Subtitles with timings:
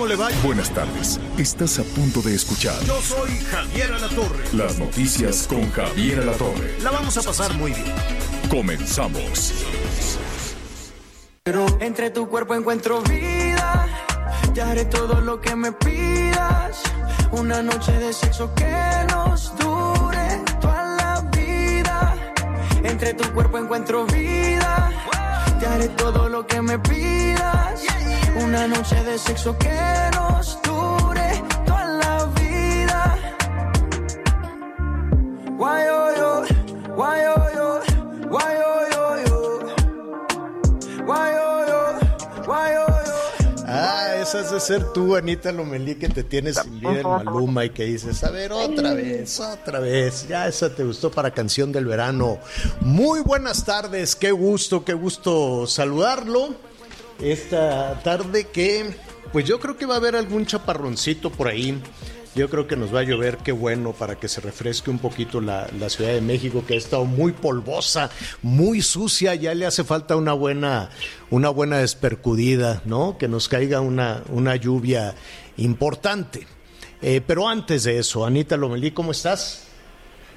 [0.00, 0.30] ¿Cómo le va?
[0.42, 1.20] Buenas tardes.
[1.36, 4.44] Estás a punto de escuchar Yo soy Javier Alatorre.
[4.54, 6.78] las noticias con Javier Alatorre.
[6.82, 7.92] La vamos a pasar muy bien.
[8.48, 9.52] Comenzamos.
[11.42, 13.88] Pero entre tu cuerpo encuentro vida.
[14.54, 16.80] Te haré todo lo que me pidas.
[17.32, 18.74] Una noche de sexo que
[19.10, 22.16] nos dure toda la vida.
[22.84, 24.92] Entre tu cuerpo encuentro vida.
[25.60, 27.59] Te haré todo lo que me pidas.
[28.50, 29.78] Una noche de sexo que
[30.12, 33.18] nos dure toda la vida.
[35.56, 36.42] Guay, oh, yo,
[36.96, 37.80] guay, oh, yo,
[38.28, 39.60] guay, oh, yo, yo.
[41.04, 43.64] Guay, oh, yo, guay, oh, yo.
[43.68, 47.66] Ah, esa es de ser tú, Anita Lomelí, que te tienes sin vida en Maluma
[47.66, 50.26] y que dices, a ver, otra vez, otra vez.
[50.26, 52.40] Ya esa te gustó para canción del verano.
[52.80, 56.68] Muy buenas tardes, qué gusto, qué gusto saludarlo.
[57.22, 58.94] Esta tarde que,
[59.32, 61.78] pues yo creo que va a haber algún chaparroncito por ahí.
[62.34, 65.40] Yo creo que nos va a llover, qué bueno, para que se refresque un poquito
[65.40, 68.08] la, la Ciudad de México, que ha estado muy polvosa,
[68.40, 70.90] muy sucia, ya le hace falta una buena,
[71.28, 73.18] una buena despercudida, ¿no?
[73.18, 75.14] Que nos caiga una, una lluvia
[75.56, 76.46] importante.
[77.02, 79.66] Eh, pero antes de eso, Anita Lomelí, ¿cómo estás?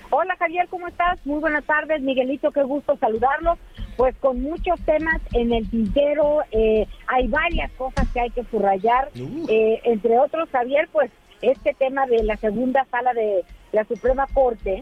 [0.09, 1.19] Hola Javier, ¿cómo estás?
[1.25, 3.57] Muy buenas tardes, Miguelito, qué gusto saludarlos.
[3.95, 9.09] Pues con muchos temas en el tintero, eh, hay varias cosas que hay que subrayar,
[9.15, 9.45] Uh.
[9.49, 11.11] eh, entre otros, Javier, pues
[11.41, 14.81] este tema de la segunda sala de la Suprema Corte,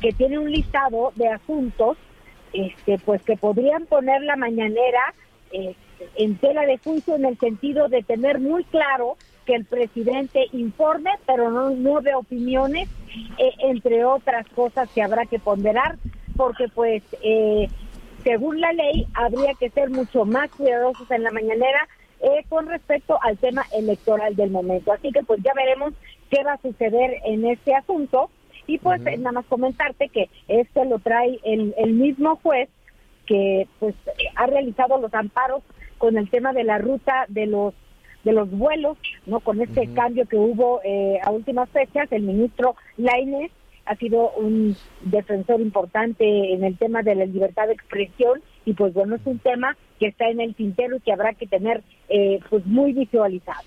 [0.00, 1.96] que tiene un listado de asuntos,
[2.52, 5.14] este, pues que podrían poner la mañanera
[5.50, 5.76] este,
[6.16, 11.10] en tela de juicio en el sentido de tener muy claro que el presidente informe,
[11.26, 12.88] pero no, no de opiniones,
[13.38, 15.96] eh, entre otras cosas que habrá que ponderar,
[16.36, 17.68] porque pues eh,
[18.26, 21.86] según la ley habría que ser mucho más cuidadosos en la mañanera
[22.20, 24.92] eh, con respecto al tema electoral del momento.
[24.92, 25.94] Así que pues ya veremos
[26.28, 28.30] qué va a suceder en este asunto.
[28.66, 32.68] Y pues nada más comentarte que este lo trae el, el mismo juez
[33.26, 33.94] que pues
[34.34, 35.62] ha realizado los amparos
[35.98, 37.74] con el tema de la ruta de los
[38.24, 42.74] de los vuelos, no con este cambio que hubo eh, a últimas fechas, el ministro
[42.96, 43.52] Lainez
[43.86, 48.92] ha sido un defensor importante en el tema de la libertad de expresión y pues
[48.92, 52.40] bueno es un tema que está en el tintero y que habrá que tener eh,
[52.50, 53.62] pues muy visualizado.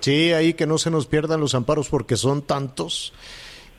[0.00, 3.12] Sí, ahí que no se nos pierdan los amparos porque son tantos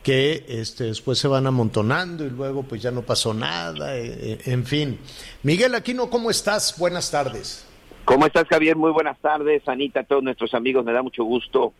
[0.03, 4.37] que este, después se van amontonando y luego pues ya no pasó nada, eh, eh,
[4.45, 4.99] en fin.
[5.43, 6.77] Miguel Aquino, ¿cómo estás?
[6.79, 7.67] Buenas tardes.
[8.05, 8.75] ¿Cómo estás, Javier?
[8.75, 10.83] Muy buenas tardes, Anita, a todos nuestros amigos.
[10.83, 11.73] Me da mucho gusto,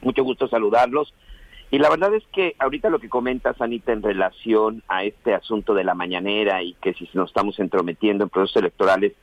[0.00, 1.12] mucho gusto saludarlos.
[1.72, 5.72] Y la verdad es que ahorita lo que comentas, Anita, en relación a este asunto
[5.72, 9.14] de la mañanera y que si nos estamos entrometiendo en procesos electorales,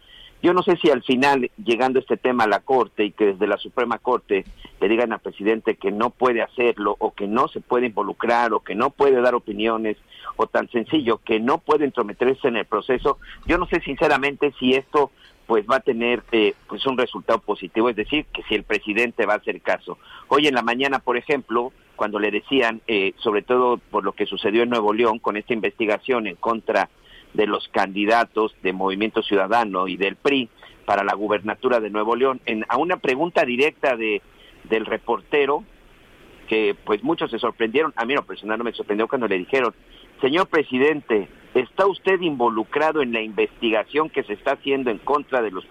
[0.42, 3.46] yo no sé si al final, llegando este tema a la Corte y que desde
[3.46, 4.46] la Suprema Corte
[4.82, 8.62] le digan al presidente que no puede hacerlo o que no se puede involucrar o
[8.62, 9.98] que no puede dar opiniones
[10.36, 14.74] o tan sencillo que no puede entrometerse en el proceso, yo no sé sinceramente si
[14.74, 15.12] esto
[15.50, 19.26] pues va a tener eh, pues un resultado positivo, es decir, que si el presidente
[19.26, 19.98] va a hacer caso.
[20.28, 24.28] Hoy en la mañana, por ejemplo, cuando le decían, eh, sobre todo por lo que
[24.28, 26.92] sucedió en Nuevo León con esta investigación en contra
[27.34, 30.50] de los candidatos de Movimiento Ciudadano y del PRI
[30.86, 34.22] para la gubernatura de Nuevo León, en, a una pregunta directa de
[34.66, 35.64] del reportero,
[36.48, 39.74] que pues muchos se sorprendieron, a mí no personal no me sorprendió cuando le dijeron,
[40.22, 45.52] señor presidente, ¿está usted involucrado en la investigación que se está haciendo en contra de
[45.52, 45.66] los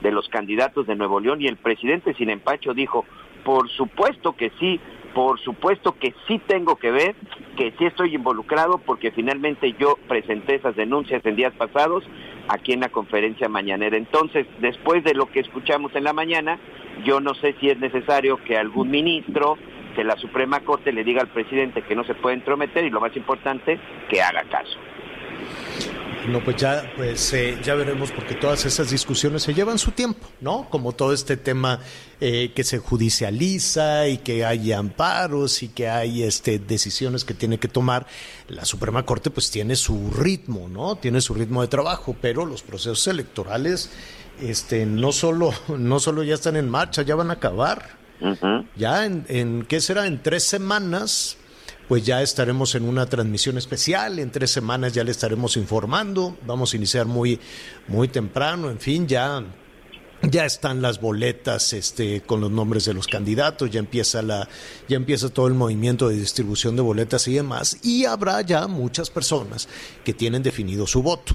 [0.00, 1.40] de los candidatos de Nuevo León?
[1.40, 3.04] Y el presidente sin empacho dijo,
[3.44, 4.80] por supuesto que sí,
[5.14, 7.14] por supuesto que sí tengo que ver,
[7.56, 12.04] que sí estoy involucrado porque finalmente yo presenté esas denuncias en días pasados
[12.48, 13.96] aquí en la conferencia mañanera.
[13.96, 16.58] Entonces, después de lo que escuchamos en la mañana,
[17.04, 19.56] yo no sé si es necesario que algún ministro
[19.96, 23.00] de la Suprema Corte le diga al presidente que no se puede entrometer y lo
[23.00, 23.78] más importante,
[24.08, 24.78] que haga caso.
[26.30, 30.28] No, pues ya, pues eh, ya veremos porque todas esas discusiones se llevan su tiempo,
[30.40, 30.68] ¿no?
[30.70, 31.80] Como todo este tema
[32.20, 37.58] eh, que se judicializa y que hay amparos y que hay este decisiones que tiene
[37.58, 38.06] que tomar
[38.46, 40.94] la Suprema Corte, pues tiene su ritmo, ¿no?
[40.94, 43.90] Tiene su ritmo de trabajo, pero los procesos electorales,
[44.40, 47.98] este, no solo, no solo ya están en marcha, ya van a acabar.
[48.76, 50.06] Ya en, en, ¿qué será?
[50.06, 51.38] En tres semanas
[51.90, 54.20] pues ya estaremos en una transmisión especial.
[54.20, 56.38] En tres semanas ya le estaremos informando.
[56.46, 57.40] Vamos a iniciar muy,
[57.88, 58.70] muy temprano.
[58.70, 59.44] En fin, ya
[60.22, 64.48] ya están las boletas este con los nombres de los candidatos, ya empieza la
[64.88, 69.10] ya empieza todo el movimiento de distribución de boletas y demás y habrá ya muchas
[69.10, 69.68] personas
[70.04, 71.34] que tienen definido su voto.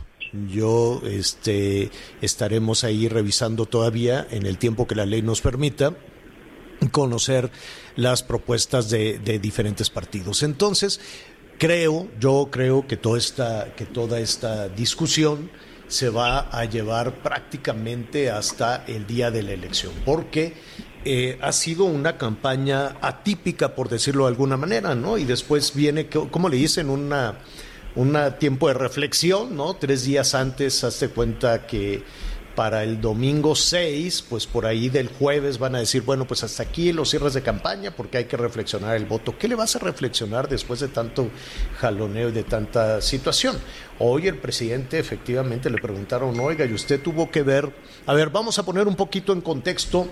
[0.50, 1.92] Yo este
[2.22, 5.98] estaremos ahí revisando todavía en el tiempo que la ley nos permita
[6.88, 7.52] conocer
[7.96, 10.44] las propuestas de, diferentes partidos.
[10.44, 11.00] Entonces,
[11.58, 15.50] creo, yo creo que toda esta, que toda esta discusión
[15.88, 20.54] se va a llevar prácticamente hasta el día de la elección, porque
[21.04, 25.18] eh, ha sido una campaña atípica, por decirlo de alguna manera, ¿no?
[25.20, 26.90] Y después viene, ¿cómo le dicen?
[26.90, 27.38] Una,
[27.96, 29.76] un tiempo de reflexión, ¿no?
[29.76, 32.04] Tres días antes, hazte cuenta que
[32.56, 36.64] para el domingo 6, pues por ahí del jueves van a decir, bueno, pues hasta
[36.64, 39.38] aquí los cierres de campaña porque hay que reflexionar el voto.
[39.38, 41.30] ¿Qué le vas a reflexionar después de tanto
[41.80, 43.58] jaloneo y de tanta situación?
[44.00, 47.72] Hoy el presidente efectivamente le preguntaron, oiga, y usted tuvo que ver,
[48.06, 50.08] a ver, vamos a poner un poquito en contexto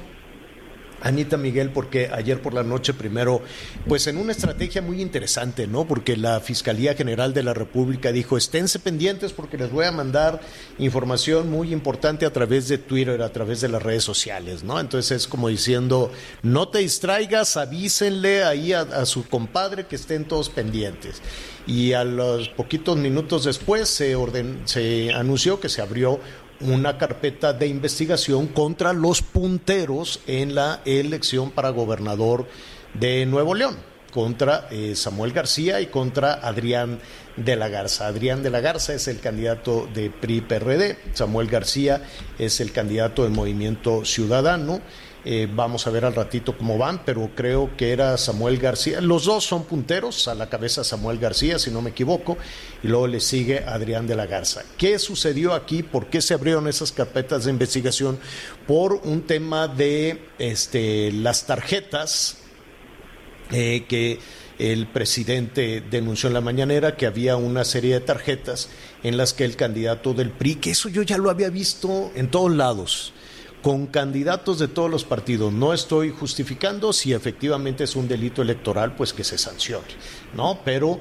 [1.03, 3.41] Anita Miguel, porque ayer por la noche primero,
[3.87, 5.85] pues en una estrategia muy interesante, ¿no?
[5.85, 10.39] Porque la Fiscalía General de la República dijo, esténse pendientes porque les voy a mandar
[10.79, 14.79] información muy importante a través de Twitter, a través de las redes sociales, ¿no?
[14.79, 16.11] Entonces es como diciendo,
[16.41, 21.21] no te distraigas, avísenle ahí a, su compadre que estén todos pendientes.
[21.65, 26.19] Y a los poquitos minutos después se, orden, se anunció que se abrió
[26.61, 32.47] una carpeta de investigación contra los punteros en la elección para gobernador
[32.93, 33.77] de Nuevo León,
[34.11, 36.99] contra eh, Samuel García y contra Adrián
[37.35, 38.07] de la Garza.
[38.07, 42.03] Adrián de la Garza es el candidato de PRI-PRD, Samuel García
[42.37, 44.81] es el candidato del Movimiento Ciudadano
[45.25, 48.99] eh, vamos a ver al ratito cómo van, pero creo que era Samuel García.
[48.99, 52.37] Los dos son punteros, a la cabeza Samuel García, si no me equivoco,
[52.83, 54.63] y luego le sigue Adrián de la Garza.
[54.77, 55.81] ¿Qué sucedió aquí?
[55.81, 58.19] ¿Por qué se abrieron esas carpetas de investigación?
[58.67, 62.37] Por un tema de este, las tarjetas
[63.51, 64.19] eh, que
[64.59, 68.69] el presidente denunció en la mañanera que había una serie de tarjetas
[69.03, 72.29] en las que el candidato del PRI, que eso yo ya lo había visto en
[72.29, 73.13] todos lados,
[73.63, 75.51] con candidatos de todos los partidos.
[75.51, 79.87] No estoy justificando si efectivamente es un delito electoral, pues que se sancione,
[80.35, 80.59] ¿no?
[80.65, 80.99] Pero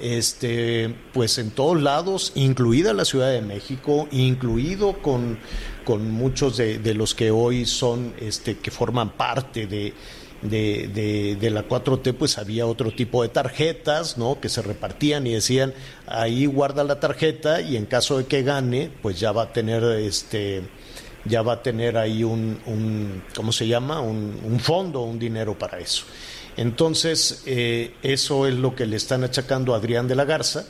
[0.00, 5.38] este, pues en todos lados, incluida la Ciudad de México, incluido con,
[5.84, 9.94] con muchos de, los que hoy son, este, que forman parte de,
[10.42, 14.40] de, de, la 4T, pues había otro tipo de tarjetas, ¿no?
[14.40, 15.74] Que se repartían y decían,
[16.08, 19.84] ahí guarda la tarjeta y en caso de que gane, pues ya va a tener
[19.84, 20.62] este
[21.24, 24.00] ya va a tener ahí un, un ¿cómo se llama?
[24.00, 26.04] Un, fondo, un dinero para eso.
[26.56, 30.66] Entonces, eh, eso es lo que le están achacando a Adrián de la Garza,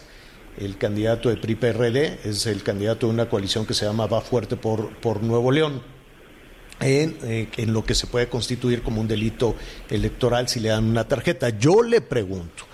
[0.58, 4.56] el candidato de PRI-PRD, es el candidato de una coalición que se llama Va Fuerte
[4.56, 5.82] por, por Nuevo León.
[6.80, 9.54] En, eh, en, lo que se puede constituir como un delito
[9.90, 11.50] electoral si le dan una tarjeta.
[11.50, 12.64] Yo le pregunto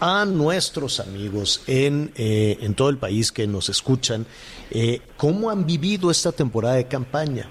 [0.00, 4.26] a nuestros amigos en, eh, en todo el país que nos escuchan,
[4.70, 7.48] eh, ¿Cómo han vivido esta temporada de campaña?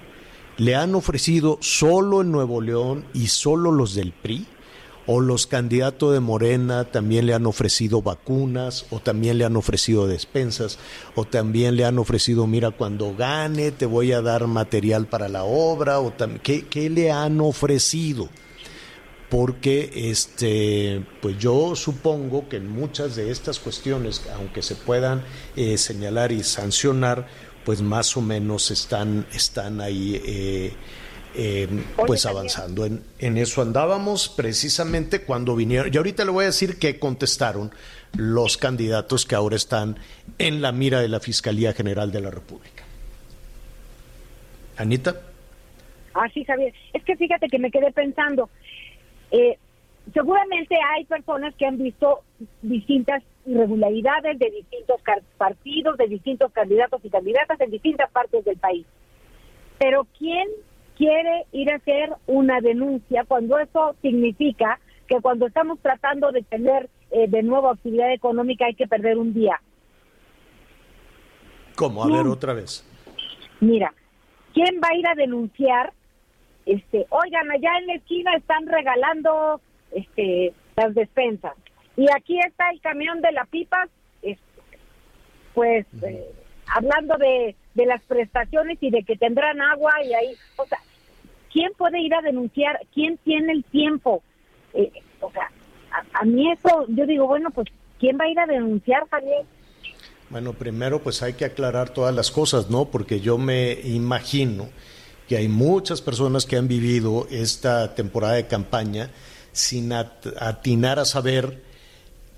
[0.58, 4.46] ¿Le han ofrecido solo en Nuevo León y solo los del PRI?
[5.08, 8.86] ¿O los candidatos de Morena también le han ofrecido vacunas?
[8.90, 10.78] ¿O también le han ofrecido despensas?
[11.14, 15.44] ¿O también le han ofrecido, mira, cuando gane te voy a dar material para la
[15.44, 16.00] obra?
[16.00, 16.12] O
[16.42, 18.28] ¿qué, ¿Qué le han ofrecido?
[19.28, 25.24] Porque este pues yo supongo que en muchas de estas cuestiones aunque se puedan
[25.56, 27.26] eh, señalar y sancionar
[27.64, 30.72] pues más o menos están están ahí eh,
[31.38, 31.68] eh,
[32.06, 32.86] pues avanzando.
[32.86, 37.72] En, en eso andábamos precisamente cuando vinieron y ahorita le voy a decir que contestaron
[38.16, 39.98] los candidatos que ahora están
[40.38, 42.84] en la mira de la Fiscalía General de la República.
[44.76, 45.20] Anita.
[46.14, 46.72] Ah, sí, Javier.
[46.94, 48.48] Es que fíjate que me quedé pensando,
[49.36, 49.58] Eh,
[50.14, 52.20] seguramente hay personas que han visto
[52.62, 55.00] distintas irregularidades de distintos
[55.36, 58.86] partidos, de distintos candidatos y candidatas en distintas partes del país.
[59.78, 60.48] Pero ¿quién
[60.96, 66.88] quiere ir a hacer una denuncia cuando eso significa que cuando estamos tratando de tener
[67.10, 69.60] eh, de nuevo actividad económica hay que perder un día?
[71.76, 72.02] ¿Cómo?
[72.02, 72.84] A ver otra vez.
[73.60, 73.92] Mira,
[74.54, 75.92] ¿quién va a ir a denunciar?
[76.66, 79.60] Este, oigan, allá en la esquina están regalando
[79.92, 81.54] este las despensas
[81.96, 83.88] y aquí está el camión de la pipa,
[85.54, 86.26] pues eh,
[86.66, 90.78] hablando de, de las prestaciones y de que tendrán agua y ahí, o sea,
[91.50, 92.78] ¿quién puede ir a denunciar?
[92.92, 94.22] ¿Quién tiene el tiempo?
[94.74, 94.92] Eh,
[95.22, 95.50] o sea,
[95.90, 97.68] a, a, mí eso, yo digo, bueno, pues,
[97.98, 99.46] ¿quién va a ir a denunciar, Javier?
[100.28, 102.86] Bueno, primero pues hay que aclarar todas las cosas, ¿no?
[102.86, 104.68] Porque yo me imagino
[105.28, 109.10] que hay muchas personas que han vivido esta temporada de campaña
[109.52, 111.62] sin atinar a saber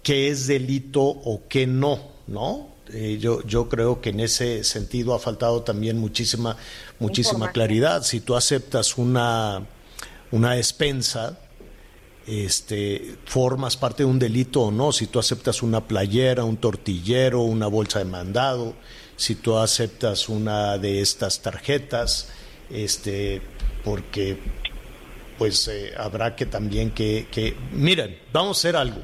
[0.02, 2.68] qué es delito o qué no, ¿no?
[2.92, 6.56] Eh, yo, yo creo que en ese sentido ha faltado también muchísima,
[6.98, 8.02] muchísima claridad.
[8.02, 9.66] Si tú aceptas una,
[10.30, 11.38] una despensa,
[12.26, 17.42] este, formas parte de un delito o no, si tú aceptas una playera, un tortillero,
[17.42, 18.74] una bolsa de mandado,
[19.16, 22.28] si tú aceptas una de estas tarjetas,
[22.70, 23.40] este,
[23.84, 24.38] porque
[25.38, 29.00] pues eh, habrá que también que, que, miren, vamos a hacer algo,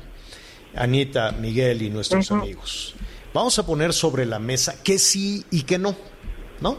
[0.74, 2.94] Anita, Miguel y nuestros amigos,
[3.32, 5.96] vamos a poner sobre la mesa qué sí y qué no,
[6.60, 6.76] ¿no?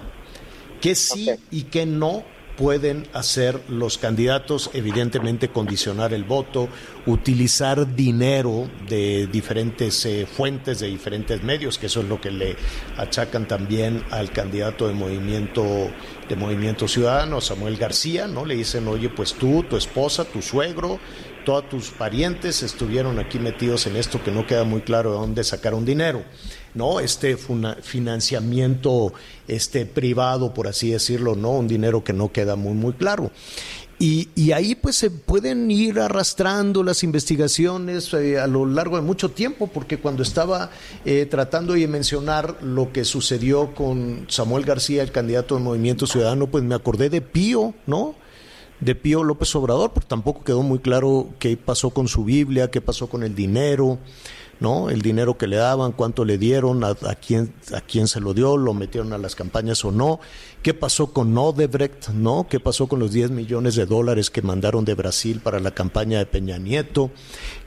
[0.81, 2.25] ¿Qué sí y qué no
[2.57, 6.69] pueden hacer los candidatos, evidentemente condicionar el voto,
[7.05, 12.55] utilizar dinero de diferentes eh, fuentes, de diferentes medios, que eso es lo que le
[12.97, 15.63] achacan también al candidato de movimiento
[16.29, 18.45] de Movimiento Ciudadano, Samuel García, ¿no?
[18.45, 20.99] Le dicen, "Oye, pues tú, tu esposa, tu suegro,
[21.45, 25.43] todos tus parientes estuvieron aquí metidos en esto que no queda muy claro de dónde
[25.43, 26.23] sacaron dinero,
[26.75, 26.99] ¿no?
[26.99, 29.13] Este financiamiento
[29.47, 31.51] este privado, por así decirlo, ¿no?
[31.51, 33.31] Un dinero que no queda muy muy claro.
[33.97, 39.01] Y, y, ahí pues se pueden ir arrastrando las investigaciones eh, a lo largo de
[39.01, 40.69] mucho tiempo, porque cuando estaba
[41.05, 46.47] eh, tratando de mencionar lo que sucedió con Samuel García, el candidato del Movimiento Ciudadano,
[46.47, 48.15] pues me acordé de Pío, ¿no?
[48.79, 52.81] de Pío López Obrador, porque tampoco quedó muy claro qué pasó con su Biblia, qué
[52.81, 53.99] pasó con el dinero,
[54.59, 54.89] ¿no?
[54.89, 58.57] El dinero que le daban, cuánto le dieron, a, quién, a quién se lo dio,
[58.57, 60.19] lo metieron a las campañas o no,
[60.61, 62.47] qué pasó con Odebrecht, ¿no?
[62.49, 66.19] ¿Qué pasó con los 10 millones de dólares que mandaron de Brasil para la campaña
[66.19, 67.11] de Peña Nieto?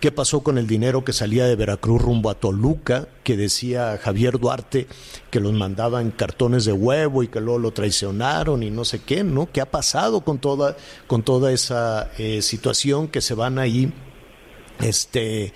[0.00, 4.38] ¿Qué pasó con el dinero que salía de Veracruz rumbo a Toluca, que decía Javier
[4.38, 4.86] Duarte
[5.30, 9.00] que los mandaba en cartones de huevo y que luego lo traicionaron y no sé
[9.00, 9.50] qué, ¿no?
[9.52, 10.76] ¿Qué ha pasado con toda,
[11.06, 13.92] con toda esa eh, situación que se van ahí?
[14.80, 15.52] Este,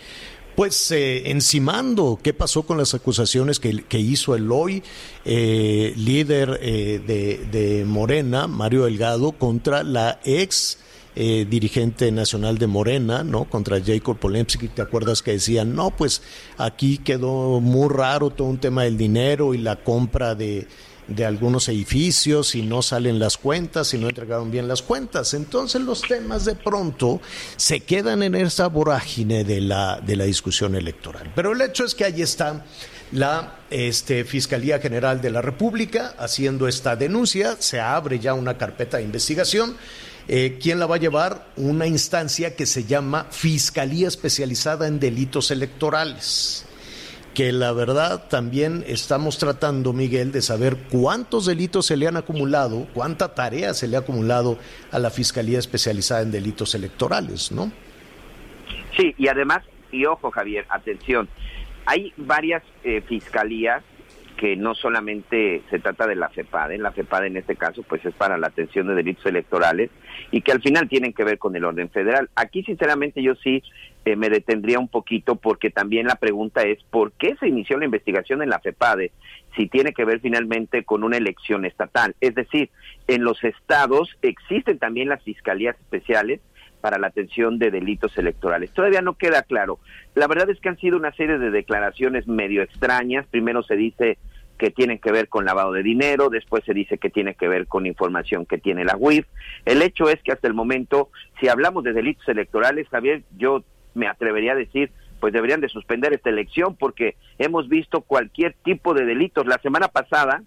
[0.54, 4.82] pues eh, encimando qué pasó con las acusaciones que, que hizo el hoy
[5.24, 10.78] eh, líder eh, de, de, Morena, Mario Delgado, contra la ex
[11.14, 13.44] dirigente nacional de Morena, ¿no?
[13.44, 16.22] Contra Jacob Polemski, ¿te acuerdas que decían, no, pues
[16.56, 20.66] aquí quedó muy raro todo un tema del dinero y la compra de
[21.14, 25.34] de algunos edificios y no salen las cuentas y no entregaron bien las cuentas.
[25.34, 27.20] Entonces los temas de pronto
[27.56, 31.32] se quedan en esa vorágine de la, de la discusión electoral.
[31.34, 32.64] Pero el hecho es que ahí está
[33.12, 38.96] la este, Fiscalía General de la República haciendo esta denuncia, se abre ya una carpeta
[38.96, 39.76] de investigación.
[40.28, 41.48] Eh, ¿Quién la va a llevar?
[41.56, 46.64] Una instancia que se llama Fiscalía Especializada en Delitos Electorales
[47.34, 52.86] que la verdad también estamos tratando, Miguel, de saber cuántos delitos se le han acumulado,
[52.92, 54.58] cuánta tarea se le ha acumulado
[54.90, 57.72] a la Fiscalía Especializada en Delitos Electorales, ¿no?
[58.96, 61.28] Sí, y además, y ojo Javier, atención,
[61.86, 63.82] hay varias eh, fiscalías
[64.36, 68.12] que no solamente se trata de la FEPADE, la FEPADE en este caso pues es
[68.14, 69.90] para la atención de delitos electorales
[70.32, 72.28] y que al final tienen que ver con el orden federal.
[72.34, 73.62] Aquí sinceramente yo sí
[74.04, 77.84] eh, me detendría un poquito porque también la pregunta es ¿por qué se inició la
[77.84, 79.12] investigación en la FEPADE
[79.56, 82.16] si tiene que ver finalmente con una elección estatal?
[82.20, 82.70] Es decir,
[83.06, 86.40] en los estados existen también las fiscalías especiales
[86.80, 88.72] para la atención de delitos electorales.
[88.72, 89.78] Todavía no queda claro.
[90.16, 93.24] La verdad es que han sido una serie de declaraciones medio extrañas.
[93.30, 94.18] Primero se dice
[94.58, 97.66] que tienen que ver con lavado de dinero, después se dice que tiene que ver
[97.66, 99.26] con información que tiene la UIF.
[99.64, 104.06] El hecho es que hasta el momento, si hablamos de delitos electorales, Javier, yo me
[104.06, 109.04] atrevería a decir, pues deberían de suspender esta elección porque hemos visto cualquier tipo de
[109.04, 109.46] delitos.
[109.46, 110.42] La semana pasada,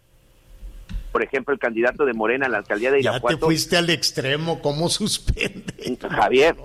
[1.12, 3.38] por ejemplo, el candidato de Morena a la alcaldía de Irapuato.
[3.38, 5.74] Ya te fuiste al extremo, ¿cómo suspende?
[6.10, 6.56] Javier,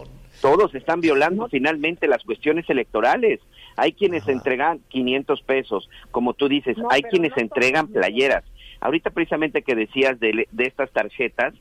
[0.41, 3.39] Todos están violando finalmente las cuestiones electorales.
[3.77, 8.43] Hay quienes entregan 500 pesos, como tú dices, hay quienes entregan playeras.
[8.81, 11.55] Ahorita precisamente que decías de, de estas tarjetas,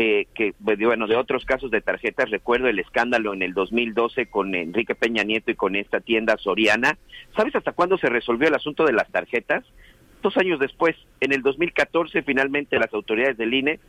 [0.00, 4.26] eh, que pues, bueno, de otros casos de tarjetas, recuerdo el escándalo en el 2012
[4.26, 6.96] con Enrique Peña Nieto y con esta tienda Soriana.
[7.36, 9.64] ¿Sabes hasta cuándo se resolvió el asunto de las tarjetas?
[10.22, 13.80] Dos años después, en el 2014, finalmente las autoridades del INE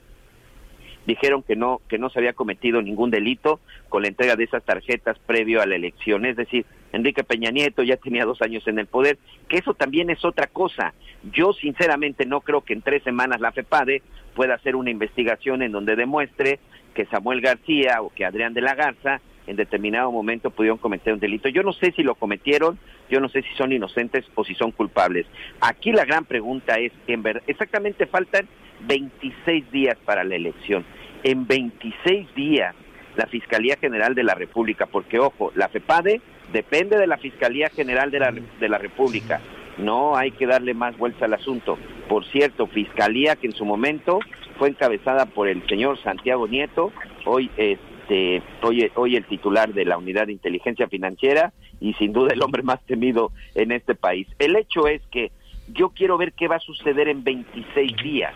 [1.05, 4.63] dijeron que no que no se había cometido ningún delito con la entrega de esas
[4.63, 6.25] tarjetas previo a la elección.
[6.25, 9.17] Es decir, Enrique Peña Nieto ya tenía dos años en el poder,
[9.48, 10.93] que eso también es otra cosa.
[11.31, 14.01] Yo sinceramente no creo que en tres semanas la FEPADE
[14.36, 16.60] pueda hacer una investigación en donde demuestre
[16.93, 21.19] que Samuel García o que Adrián de la Garza en determinado momento pudieron cometer un
[21.19, 21.50] delito.
[21.50, 22.77] Yo no sé si lo cometieron,
[23.10, 25.25] yo no sé si son inocentes o si son culpables.
[25.60, 28.48] Aquí la gran pregunta es, en ver, exactamente faltan
[28.81, 30.86] 26 días para la elección.
[31.24, 32.75] En 26 días
[33.15, 38.12] la Fiscalía General de la República, porque ojo, la FEPADE depende de la Fiscalía General
[38.12, 39.41] de la, de la República.
[39.77, 41.77] No hay que darle más vuelta al asunto.
[42.08, 44.20] Por cierto, Fiscalía que en su momento
[44.58, 46.91] fue encabezada por el señor Santiago Nieto,
[47.25, 52.34] hoy este hoy, hoy el titular de la Unidad de Inteligencia Financiera y sin duda
[52.34, 54.27] el hombre más temido en este país.
[54.39, 55.32] El hecho es que
[55.72, 58.34] yo quiero ver qué va a suceder en 26 días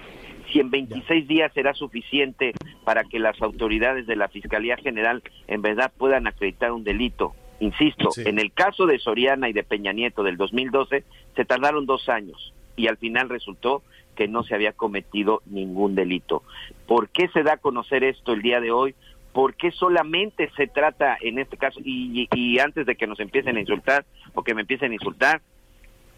[0.52, 2.54] si en 26 días será suficiente
[2.84, 7.34] para que las autoridades de la Fiscalía General en verdad puedan acreditar un delito.
[7.64, 12.10] Insisto, en el caso de Soriana y de Peña Nieto del 2012 se tardaron dos
[12.10, 13.84] años y al final resultó
[14.18, 16.44] que no se había cometido ningún delito.
[16.88, 18.96] ¿Por qué se da a conocer esto el día de hoy?
[19.32, 21.80] ¿Por qué solamente se trata en este caso?
[21.86, 24.04] Y, y antes de que nos empiecen a insultar
[24.34, 25.42] o que me empiecen a insultar,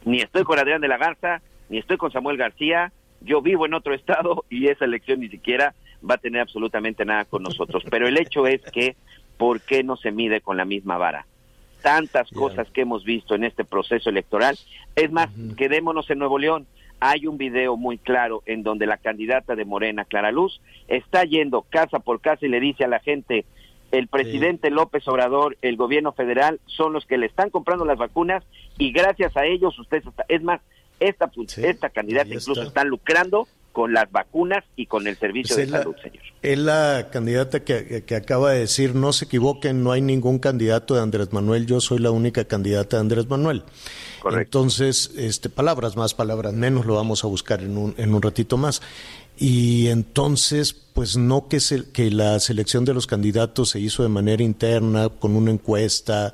[0.04, 3.76] ni estoy con Adrián de la Garza, ni estoy con Samuel García, yo vivo en
[3.76, 5.76] otro estado y esa elección ni siquiera
[6.10, 7.84] va a tener absolutamente nada con nosotros.
[7.92, 8.96] Pero el hecho es que,
[9.38, 11.28] ¿por qué no se mide con la misma vara?
[11.86, 14.58] Tantas cosas que hemos visto en este proceso electoral.
[14.96, 16.66] Es más, quedémonos en Nuevo León.
[17.00, 21.62] Hay un video muy claro en donde la candidata de Morena, Clara Luz, está yendo
[21.62, 23.46] casa por casa y le dice a la gente,
[23.92, 28.44] el presidente López Obrador, el gobierno federal, son los que le están comprando las vacunas
[28.80, 30.62] y gracias a ellos usted está, es más,
[31.00, 32.84] esta, esta candidata incluso está.
[32.84, 36.24] lucrando con las vacunas y con el servicio pues de salud, señor.
[36.42, 40.96] Es la candidata que, que, acaba de decir, no se equivoquen, no hay ningún candidato
[40.96, 43.64] de Andrés Manuel, yo soy la única candidata de Andrés Manuel.
[44.22, 44.60] Correcto.
[44.60, 48.56] Entonces, este, palabras más, palabras menos, lo vamos a buscar en un, en un ratito
[48.56, 48.82] más.
[49.38, 54.10] Y entonces, pues no que, se, que la selección de los candidatos se hizo de
[54.10, 56.34] manera interna, con una encuesta,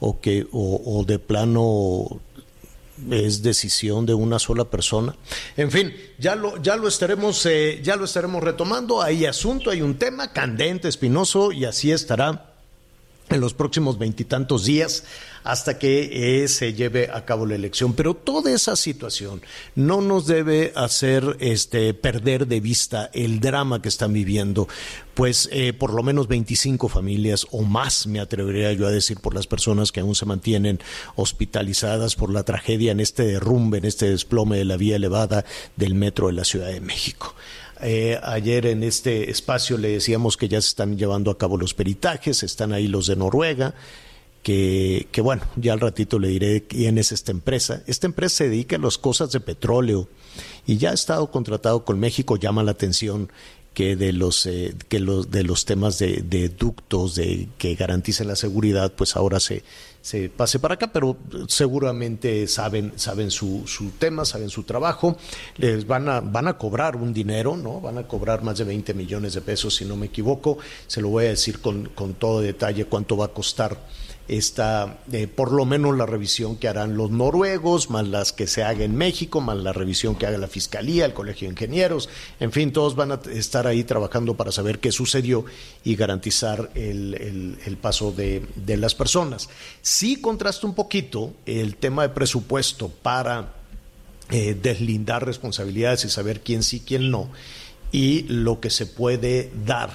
[0.00, 2.20] o que o, o de plano
[3.10, 5.14] es decisión de una sola persona.
[5.56, 9.02] En fin, ya lo, ya lo estaremos, eh, ya lo estaremos retomando.
[9.02, 12.54] Hay asunto, hay un tema candente, espinoso, y así estará
[13.28, 15.04] en los próximos veintitantos días
[15.44, 17.94] hasta que eh, se lleve a cabo la elección.
[17.94, 19.42] Pero toda esa situación
[19.74, 24.68] no nos debe hacer este, perder de vista el drama que están viviendo,
[25.14, 29.34] pues eh, por lo menos 25 familias o más, me atrevería yo a decir, por
[29.34, 30.80] las personas que aún se mantienen
[31.16, 35.44] hospitalizadas por la tragedia en este derrumbe, en este desplome de la vía elevada
[35.76, 37.34] del metro de la Ciudad de México.
[37.82, 41.72] Eh, ayer en este espacio le decíamos que ya se están llevando a cabo los
[41.72, 43.74] peritajes, están ahí los de Noruega,
[44.42, 47.82] que, bueno, ya al ratito le diré quién es esta empresa.
[47.86, 50.08] Esta empresa se dedica a las cosas de petróleo
[50.66, 53.30] y ya ha estado contratado con México, llama la atención
[53.74, 58.26] que de los eh, que los de los temas de, de, ductos de que garanticen
[58.26, 59.62] la seguridad pues ahora se,
[60.02, 65.16] se pase para acá pero seguramente saben saben su, su tema saben su trabajo.
[65.56, 68.92] Les van a van a cobrar un dinero no van a cobrar más de 20
[68.94, 70.58] millones de pesos si no me equivoco.
[70.88, 73.78] Se lo voy a decir con, con todo detalle cuánto va a costar
[74.30, 78.62] esta, eh, por lo menos la revisión que harán los noruegos, más las que se
[78.62, 82.52] haga en México, más la revisión que haga la Fiscalía, el Colegio de Ingenieros, en
[82.52, 85.44] fin, todos van a estar ahí trabajando para saber qué sucedió
[85.82, 89.48] y garantizar el, el, paso de, de, las personas.
[89.82, 93.54] Sí contrasta un poquito el tema de presupuesto para
[94.30, 97.30] eh, deslindar responsabilidades y saber quién sí, quién no,
[97.90, 99.90] y lo que se puede dar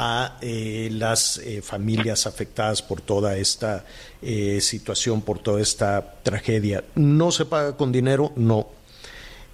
[0.00, 3.84] a eh, las eh, familias afectadas por toda esta
[4.22, 6.84] eh, situación, por toda esta tragedia.
[6.94, 8.32] ¿No se paga con dinero?
[8.36, 8.68] No.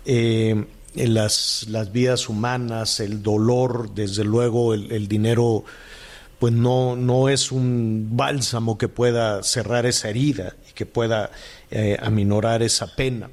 [0.04, 5.64] las, las vidas humanas, el dolor, desde luego el, el dinero
[6.38, 11.30] pues no, no es un bálsamo que pueda cerrar esa herida y que pueda
[12.00, 13.30] aminorar esa pena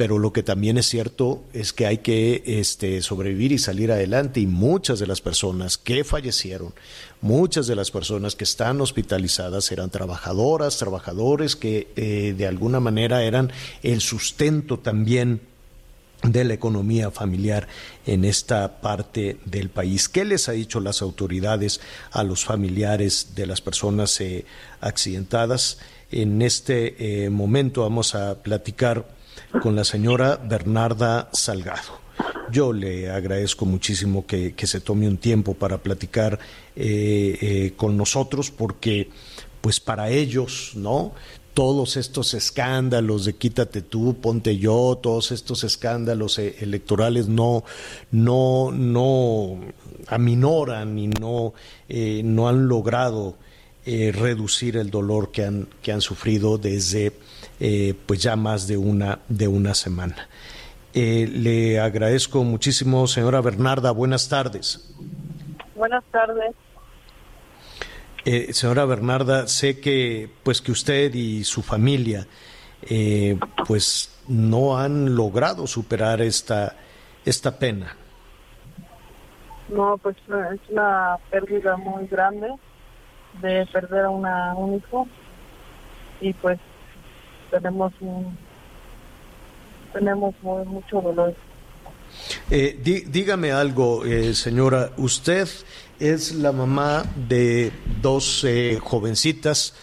[0.00, 4.40] pero lo que también es cierto es que hay que este, sobrevivir y salir adelante
[4.40, 6.72] y muchas de las personas que fallecieron,
[7.20, 13.24] muchas de las personas que están hospitalizadas eran trabajadoras, trabajadores que eh, de alguna manera
[13.24, 15.42] eran el sustento también
[16.22, 17.68] de la economía familiar
[18.06, 20.08] en esta parte del país.
[20.08, 24.46] ¿Qué les ha dicho las autoridades a los familiares de las personas eh,
[24.80, 25.76] accidentadas?
[26.10, 29.19] En este eh, momento vamos a platicar
[29.62, 32.00] con la señora Bernarda Salgado.
[32.50, 36.38] Yo le agradezco muchísimo que, se tome un tiempo para platicar
[36.76, 39.10] eh, eh, con nosotros porque
[39.60, 41.12] pues para ellos, ¿no?
[41.54, 47.64] Todos estos escándalos de quítate tú, ponte yo, todos estos escándalos eh, electorales no,
[48.10, 49.60] no, no
[50.06, 51.54] aminoran y no,
[51.88, 53.36] no han logrado
[53.84, 57.12] reducir el dolor que han, que han sufrido desde
[57.62, 60.28] eh, pues ya más de una, de una semana.
[60.94, 63.90] Eh, le agradezco muchísimo, señora Bernarda.
[63.90, 64.94] Buenas tardes.
[65.76, 66.54] Buenas tardes.
[68.24, 72.26] Eh, señora Bernarda, sé que pues que usted y su familia
[73.66, 76.76] pues no han logrado superar esta
[77.26, 77.94] esta pena.
[79.68, 82.48] No, pues es una pérdida muy grande
[83.40, 85.06] de perder a una, un hijo
[86.20, 86.58] y pues
[87.50, 87.92] tenemos
[89.92, 91.34] tenemos mucho dolor.
[92.50, 94.90] Eh, dígame algo, eh, señora.
[94.96, 95.48] Usted
[95.98, 99.74] es la mamá de dos eh, jovencitas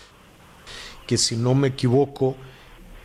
[1.06, 2.36] que, si no me equivoco,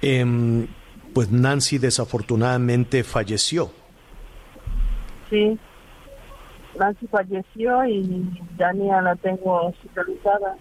[0.01, 0.67] em,
[1.15, 3.71] pues Nancy desafortunadamente falleció.
[5.31, 5.59] Sí,
[6.79, 10.57] Nancy falleció y Dania la tengo hospitalizada.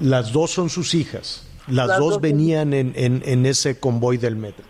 [0.00, 1.44] Las dos son sus hijas.
[1.66, 4.64] Las, dos, venían en, en, ese convoy del metro.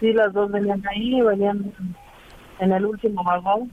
[0.00, 1.74] Sí, las dos venían ahí, venían
[2.60, 3.70] en el último vagón.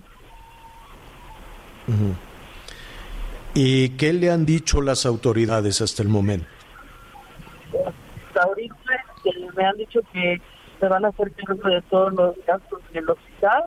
[3.54, 6.48] ¿Y qué le han dicho las autoridades hasta el momento?
[8.34, 8.76] hasta ahorita
[9.26, 10.41] este, me han dicho que
[10.80, 13.63] se van a hacer cargo de todos los gastos del hospital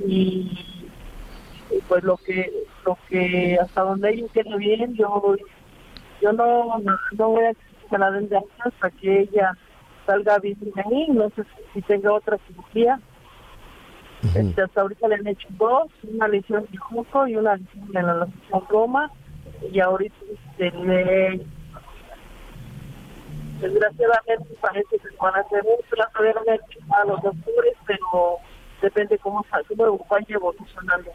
[0.00, 0.86] y,
[1.70, 2.52] y, pues lo que
[2.84, 5.36] lo que hasta donde ellos queden bien yo
[6.20, 8.28] yo no, no, voy a la den
[8.58, 9.52] hasta que ella
[10.06, 11.42] salga bien de ahí, no sé
[11.74, 13.00] si tenga otra cirugía.
[14.34, 18.06] este, hasta ahorita le han hecho dos, una lesión de juco y una lesión en
[18.06, 19.10] la lesión Roma,
[19.72, 21.46] y ahorita este, le,
[23.60, 28.38] desgraciadamente parece que van a hacer un trato de a los doctores, pero
[28.86, 31.10] depende cómo, cómo vaya evolucionando.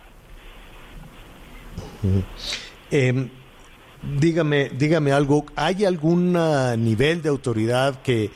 [2.92, 3.30] eh,
[4.20, 6.34] dígame, dígame algo, ¿hay algún
[6.84, 8.30] nivel de autoridad que,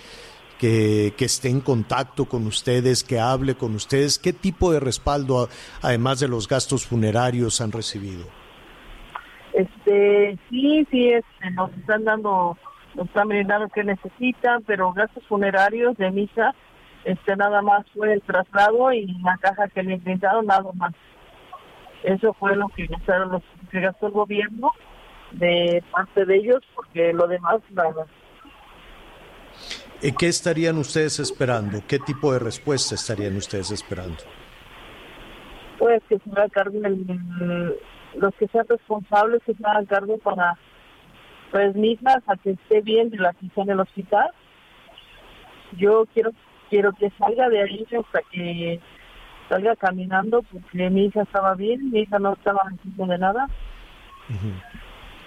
[0.60, 4.18] que, esté en contacto con ustedes, que hable con ustedes?
[4.18, 5.50] ¿Qué tipo de respaldo,
[5.82, 8.26] además de los gastos funerarios, han recibido?
[9.54, 12.58] Este, sí, sí, este, nos están dando,
[12.96, 16.54] nos están brindando que necesitan, pero gastos funerarios de misa,
[17.06, 20.94] este, nada más fue el traslado y la caja que le brindaron, nada más.
[22.04, 24.72] Eso fue lo que gastaron los que gastó el gobierno
[25.32, 28.06] de parte de ellos, porque lo demás nada.
[30.02, 31.80] ¿Y qué estarían ustedes esperando?
[31.88, 34.18] ¿Qué tipo de respuesta estarían ustedes esperando?
[35.80, 36.80] Pues que se haga cargo
[38.16, 40.58] los que sean responsables, que se hagan cargo para
[41.52, 44.32] pues mismas a que esté bien de la que en el hospital.
[45.78, 46.32] Yo quiero
[46.70, 48.80] quiero que salga de ahí hasta que
[49.50, 53.48] salga caminando porque mi hija estaba bien, mi hija no estaba haciendo de nada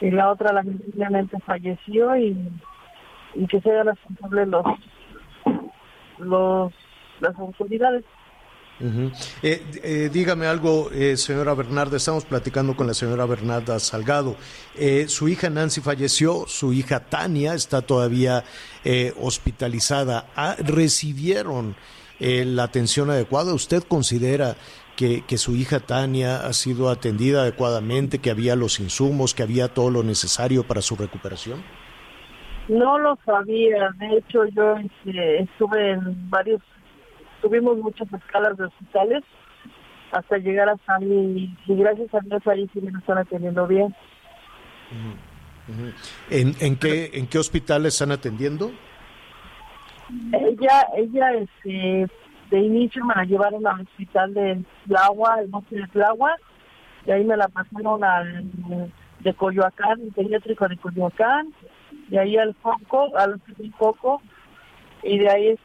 [0.00, 2.36] y la otra lamentablemente falleció y,
[3.34, 4.64] y que sean responsables los,
[6.18, 6.72] los
[7.20, 8.04] las autoridades.
[8.80, 14.36] Eh, eh, dígame algo, eh, señora Bernarda, estamos platicando con la señora Bernarda Salgado.
[15.08, 18.44] su hija Nancy falleció, su hija Tania está todavía
[19.20, 20.26] hospitalizada.
[20.36, 21.74] Ah, ¿Recibieron
[22.20, 23.54] la atención adecuada?
[23.54, 24.56] ¿Usted considera
[24.96, 29.90] que, su hija Tania ha sido atendida adecuadamente, que había los insumos, que había todo
[29.90, 31.62] lo necesario para su recuperación?
[32.68, 33.90] No lo sabía.
[33.98, 36.60] De hecho, yo este, estuve en varios,
[37.40, 39.24] tuvimos muchas escalas de hospitales
[40.12, 43.94] hasta llegar a mí y gracias a Dios ahí sí me están atendiendo bien.
[46.30, 48.70] ¿En, en, qué, ¿En qué hospitales están atendiendo?
[50.32, 52.06] Ella, ella este,
[52.50, 56.36] de inicio me la llevaron al hospital de Tlahua, el monte de Tlahua,
[57.06, 58.46] y ahí me la pasaron al
[59.20, 61.52] de Coyoacán, el pediátrico de Coyoacán,
[62.10, 63.40] y ahí al Foco, al
[63.76, 64.22] Foco,
[65.02, 65.58] y de ahí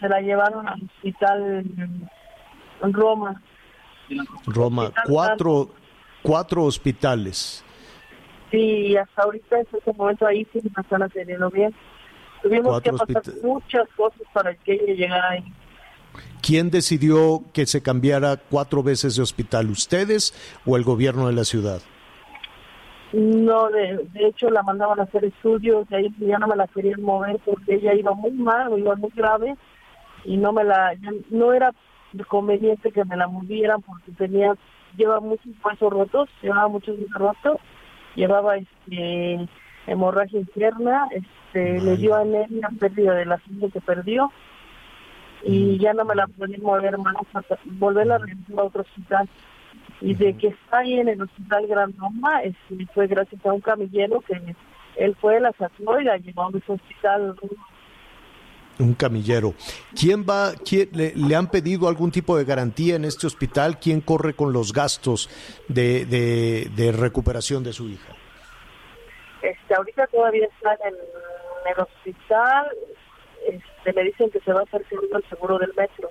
[0.00, 1.64] se la llevaron al hospital
[2.80, 3.42] en, Roma.
[4.46, 5.70] Roma, cuatro,
[6.22, 7.64] cuatro hospitales.
[8.50, 11.74] Sí, hasta ahorita, en este momento ahí sí me están atendiendo bien.
[12.42, 15.52] Tuvimos que pasar muchas cosas para que ella llegara ahí.
[16.40, 19.68] ¿Quién decidió que se cambiara cuatro veces de hospital?
[19.70, 21.82] ¿Ustedes o el gobierno de la ciudad?
[23.12, 27.00] No, de, hecho la mandaban a hacer estudios, y ahí ya no me la querían
[27.00, 29.56] mover porque ella iba muy mal, iba muy grave
[30.24, 30.94] y no me la,
[31.30, 31.72] no era
[32.26, 34.54] conveniente que me la movieran porque tenía,
[34.96, 37.56] lleva muchos huesos rotos, llevaba muchos huesos rotos,
[38.14, 39.48] llevaba este
[39.86, 44.30] hemorragia interna, este, le dio anemia, pérdida de la sangre que perdió
[45.44, 47.14] y ya no me la podían mover más,
[47.64, 49.28] volverla a a otro hospital
[50.00, 53.60] y de que está ahí en el hospital Gran Roma este, fue gracias a un
[53.60, 54.40] camillero que
[54.96, 57.36] él fue, la sacó y la llevó a ese hospital.
[58.80, 59.54] Un camillero.
[59.98, 63.78] ¿Quién va, quién, le, han pedido algún tipo de garantía en este hospital?
[63.80, 65.28] ¿Quién corre con los gastos
[65.68, 68.12] de, de, recuperación de su hija?
[69.42, 72.66] Este, ahorita todavía está en, el hospital.
[73.48, 76.08] Este, me dicen que se va a hacer el seguro del metro.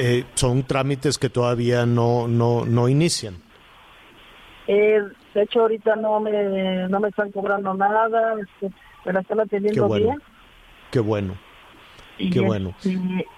[0.00, 3.42] Eh, son trámites que todavía no, no, no inician.
[4.68, 5.02] Eh,
[5.34, 8.72] de hecho, ahorita no me, no me están cobrando nada, este,
[9.04, 10.22] me la están atendiendo bien.
[10.92, 11.36] Qué bueno.
[12.16, 12.74] Qué bueno.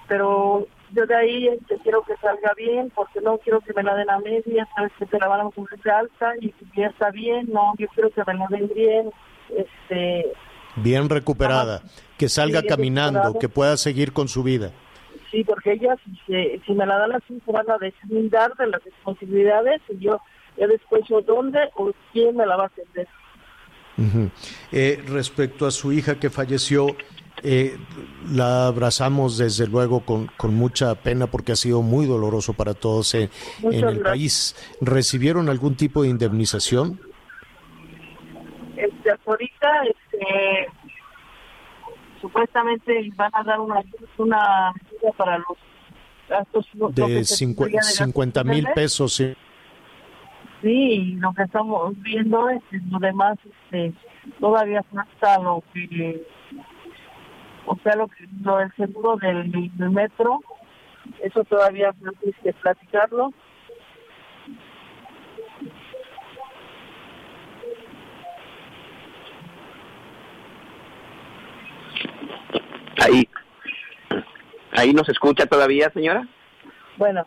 [0.07, 3.95] pero yo de ahí este, quiero que salga bien, porque no quiero que me la
[3.95, 7.11] den a media, sabes que te la van a de alta y si ya está
[7.11, 9.11] bien, no, yo quiero que me la den bien,
[9.57, 10.33] este...
[10.77, 11.83] Bien recuperada,
[12.19, 14.73] que salga caminando, que pueda seguir con su vida.
[15.31, 18.83] Sí, porque ella, si, si me la dan así, se van a deslindar de las
[18.83, 20.21] responsabilidades y yo
[20.57, 23.09] ya después yo dónde o quién me la va a atender.
[24.73, 26.87] eh, respecto a su hija que falleció,
[27.43, 27.77] eh,
[28.31, 33.15] la abrazamos desde luego con, con, mucha pena porque ha sido muy doloroso para todos
[33.15, 33.31] en,
[33.63, 34.57] el país.
[34.81, 37.01] ¿Recibieron algún tipo de indemnización?
[38.77, 40.69] Este, ahorita, este,
[42.21, 43.83] supuestamente van a dar una,
[44.19, 45.59] una ayuda para los
[46.29, 49.35] gastos de 50 mil pesos sí.
[50.63, 53.93] sí lo que estamos viendo es que lo demás este
[54.39, 56.25] todavía falta lo que
[57.67, 60.41] o sea lo que lo del seguro del, del metro.
[61.23, 63.33] Eso todavía no que platicarlo
[73.01, 73.29] Ahí,
[74.73, 76.27] ahí nos escucha todavía, señora.
[76.97, 77.27] Bueno.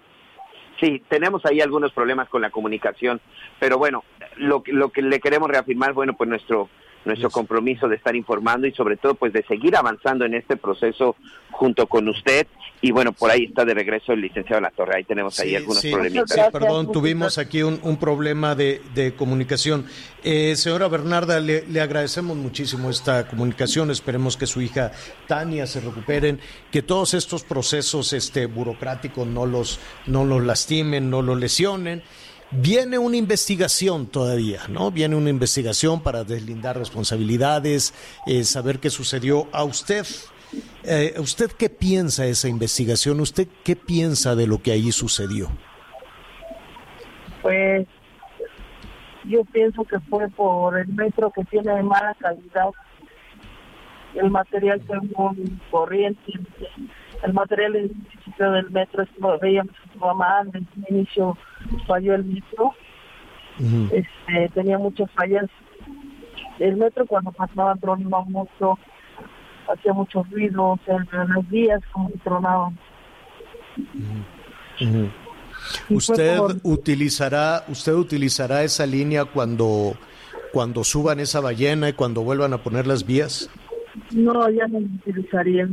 [0.80, 3.22] Sí, tenemos ahí algunos problemas con la comunicación,
[3.60, 4.04] pero bueno,
[4.38, 6.68] lo, lo que le queremos reafirmar, bueno, pues nuestro
[7.06, 11.16] nuestro compromiso de estar informando y sobre todo pues de seguir avanzando en este proceso
[11.52, 12.48] junto con usted.
[12.82, 14.98] Y bueno por ahí está de regreso el licenciado La Torre.
[14.98, 19.86] Ahí tenemos ahí algunos problemas perdón tuvimos aquí un, un problema de, de comunicación.
[20.24, 23.92] Eh, señora Bernarda le, le, agradecemos muchísimo esta comunicación.
[23.92, 24.92] Esperemos que su hija
[25.28, 26.40] Tania se recuperen
[26.72, 32.04] que todos estos procesos este burocráticos no los no los lastimen no los lesionen
[32.56, 34.92] Viene una investigación todavía, ¿no?
[34.92, 37.94] Viene una investigación para deslindar responsabilidades,
[38.28, 39.48] eh, saber qué sucedió.
[39.52, 40.06] ¿A usted,
[40.84, 43.20] eh, usted qué piensa de esa investigación?
[43.22, 45.50] ¿Usted qué piensa de lo que ahí sucedió?
[47.42, 47.88] Pues
[49.26, 52.70] yo pienso que fue por el metro que tiene mala calidad.
[54.14, 56.34] El material fue muy corriente.
[57.24, 59.06] El material del metro
[59.42, 61.38] veíamos que estaba mal, desde el inicio
[61.88, 62.74] falló el metro,
[63.92, 65.46] este, tenía muchas fallas.
[66.60, 68.78] El metro cuando pasaba tronaba mucho,
[69.72, 72.78] hacía mucho ruido, o sea, las vías como que tronaban.
[75.90, 79.96] ¿Usted utilizará, usted utilizará esa línea cuando,
[80.52, 83.50] cuando suban esa ballena y cuando vuelvan a poner las vías?
[84.12, 85.70] No, ya no utilizaría.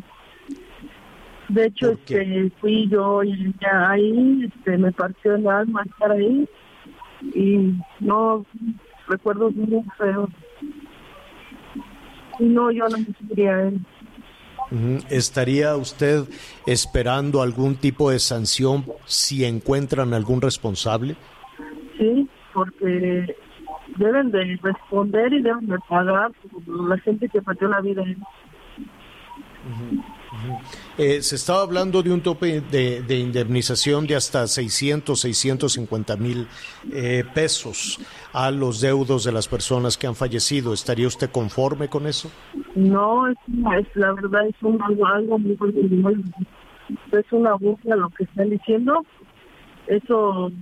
[1.50, 6.48] De hecho, este, fui yo y ya ahí este, me partió el alma estar ahí
[7.34, 8.46] y no
[9.08, 10.28] recuerdo muy feo.
[12.38, 13.80] No, yo no me él.
[15.10, 16.22] ¿Estaría usted
[16.66, 21.16] esperando algún tipo de sanción si encuentran algún responsable?
[21.98, 23.34] Sí, porque
[23.96, 26.30] deben de responder y deben de pagar
[26.66, 28.04] la gente que perdió la vida.
[30.98, 36.46] Eh, se estaba hablando de un tope de, indemnización de hasta 600, 650 mil
[36.92, 37.98] eh, pesos
[38.32, 40.72] a los deudos de las personas que han fallecido.
[40.72, 42.30] ¿Estaría usted conforme con eso?
[42.74, 43.36] No, es,
[43.94, 45.56] la verdad es un, algo, muy
[47.12, 49.04] es una burla lo que están diciendo.
[49.86, 50.52] Eso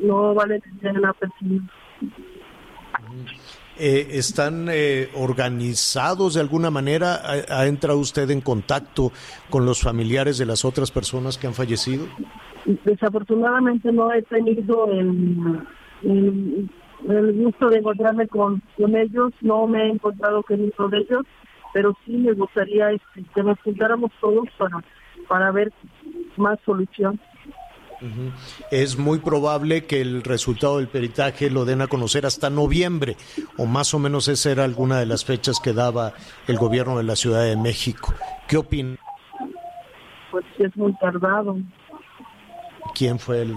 [0.00, 1.70] no vale la persona.
[3.78, 7.20] Eh, ¿Están eh, organizados de alguna manera?
[7.48, 9.12] ¿Ha, entrado usted en contacto
[9.50, 12.06] con los familiares de las otras personas que han fallecido?
[12.84, 15.60] Desafortunadamente no he tenido el,
[16.02, 21.26] el, gusto de encontrarme con, con, ellos, no me he encontrado con ninguno de ellos,
[21.74, 24.82] pero sí me gustaría este, que nos juntáramos todos para,
[25.28, 25.70] para ver
[26.38, 27.20] más solución.
[28.70, 33.16] Es muy probable que el resultado del peritaje lo den a conocer hasta noviembre,
[33.56, 36.12] o más o menos esa era alguna de las fechas que daba
[36.46, 38.14] el gobierno de la Ciudad de México.
[38.46, 38.96] ¿Qué opina?
[40.30, 41.56] Pues es muy tardado.
[42.94, 43.54] ¿Quién fue el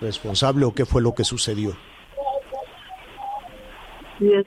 [0.00, 1.72] responsable o qué fue lo que sucedió?
[4.18, 4.46] Sí, es,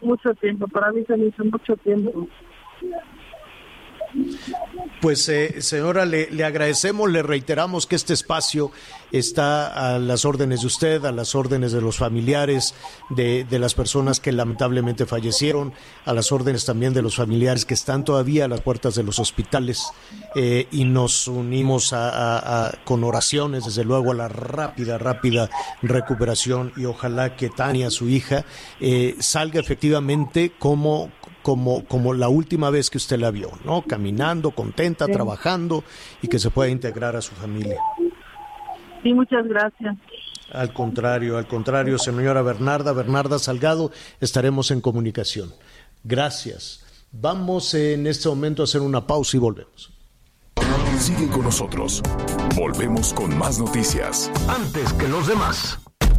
[0.00, 0.66] mucho tiempo.
[0.68, 2.26] Para mí se me hizo mucho tiempo.
[5.00, 8.70] Pues eh, señora, le, le, agradecemos, le reiteramos que este espacio
[9.10, 12.74] está a las órdenes de usted, a las órdenes de los familiares
[13.10, 15.72] de, de las personas que lamentablemente fallecieron,
[16.04, 19.18] a las órdenes también de los familiares que están todavía a las puertas de los
[19.18, 19.88] hospitales
[20.34, 25.50] eh, y nos unimos a, con oraciones, desde luego, a la rápida, rápida
[25.82, 28.44] recuperación y ojalá que Tania, su hija,
[28.80, 31.10] eh, salga efectivamente como
[31.42, 33.82] como, como la última vez que usted la vio, ¿no?
[33.82, 35.84] Caminando, contenta, trabajando
[36.22, 37.76] y que se pueda integrar a su familia.
[39.02, 39.96] Sí, muchas gracias.
[40.52, 45.52] Al contrario, al contrario, señora Bernarda, Bernarda Salgado, estaremos en comunicación.
[46.04, 46.84] Gracias.
[47.10, 49.92] Vamos en este momento a hacer una pausa y volvemos.
[50.98, 52.02] Sigue con nosotros.
[52.54, 54.30] Volvemos con más noticias.
[54.48, 55.81] Antes que los demás.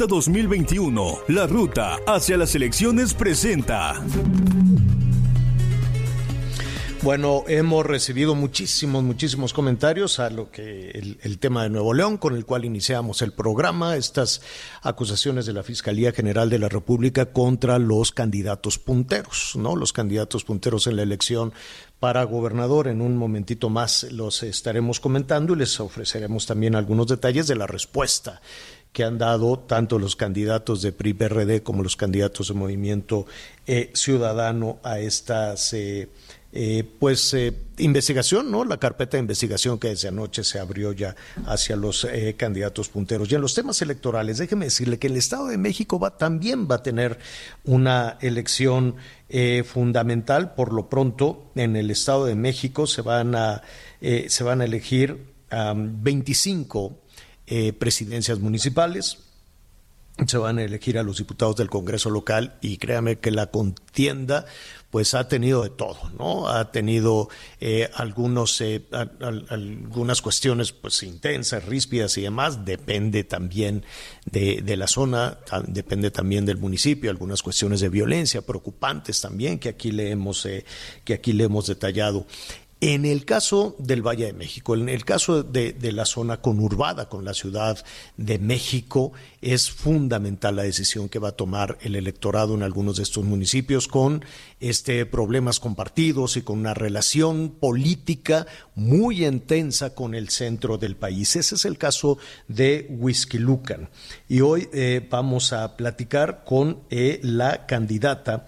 [0.00, 4.02] Ruta 2021, la ruta hacia las elecciones presenta.
[7.02, 10.90] Bueno, hemos recibido muchísimos, muchísimos comentarios a lo que
[11.22, 14.40] el, tema de Nuevo León, con el cual iniciamos el programa, estas
[14.80, 19.76] acusaciones de la Fiscalía General de la República contra los candidatos punteros, ¿no?
[19.76, 21.52] Los candidatos punteros en la elección
[21.98, 22.88] para gobernador.
[22.88, 27.66] En un momentito más los estaremos comentando y les ofreceremos también algunos detalles de la
[27.66, 28.40] respuesta
[28.92, 33.26] que han dado tanto los candidatos de PRI-PRD como los candidatos de Movimiento
[33.66, 36.08] eh, Ciudadano a estas eh,
[36.52, 37.36] eh, pues
[37.78, 38.64] investigación, ¿no?
[38.64, 41.14] La carpeta de investigación que desde anoche se abrió ya
[41.46, 42.04] hacia los
[42.36, 43.30] candidatos punteros.
[43.30, 46.82] Y en los temas electorales, déjeme decirle que el Estado de México también va a
[46.82, 47.20] tener
[47.62, 48.96] una elección
[49.64, 50.54] fundamental.
[50.54, 53.62] Por lo pronto, en el Estado de México se van a,
[54.00, 56.98] se van a elegir 25
[57.52, 59.18] eh, presidencias municipales,
[60.24, 64.46] se van a elegir a los diputados del Congreso local y créame que la contienda
[64.90, 66.48] pues ha tenido de todo, ¿no?
[66.48, 67.28] Ha tenido
[67.60, 68.84] eh, algunos, eh,
[69.48, 73.84] algunas cuestiones pues intensas, ríspidas y demás, depende también
[74.26, 79.70] de, de, la zona, depende también del municipio, algunas cuestiones de violencia preocupantes también que
[79.70, 80.46] aquí le hemos,
[81.04, 82.26] que aquí le hemos detallado.
[82.82, 87.26] En el caso del Valle de México, en el caso de, la zona conurbada con
[87.26, 87.84] la Ciudad
[88.16, 89.12] de México,
[89.42, 93.86] es fundamental la decisión que va a tomar el electorado en algunos de estos municipios
[93.86, 94.24] con
[94.60, 101.36] este problemas compartidos y con una relación política muy intensa con el centro del país.
[101.36, 102.16] Ese es el caso
[102.48, 102.88] de
[103.32, 103.90] Lucan.
[104.26, 108.46] Y hoy eh, vamos a platicar con eh, la candidata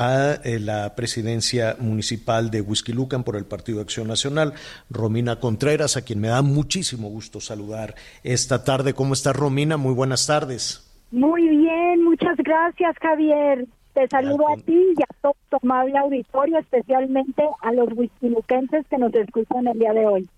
[0.00, 4.54] a eh, la presidencia municipal de Lucan por el Partido Acción Nacional,
[4.88, 7.94] Romina Contreras, a quien me da muchísimo gusto saludar
[8.24, 8.94] esta tarde.
[8.94, 9.76] ¿Cómo estás, Romina?
[9.76, 10.90] Muy buenas tardes.
[11.10, 13.66] Muy bien, muchas gracias, Javier.
[13.92, 18.96] Te saludo a ti y a todo tu amable auditorio, especialmente a los huistiluquenses que
[18.96, 20.28] nos escuchan el día de hoy.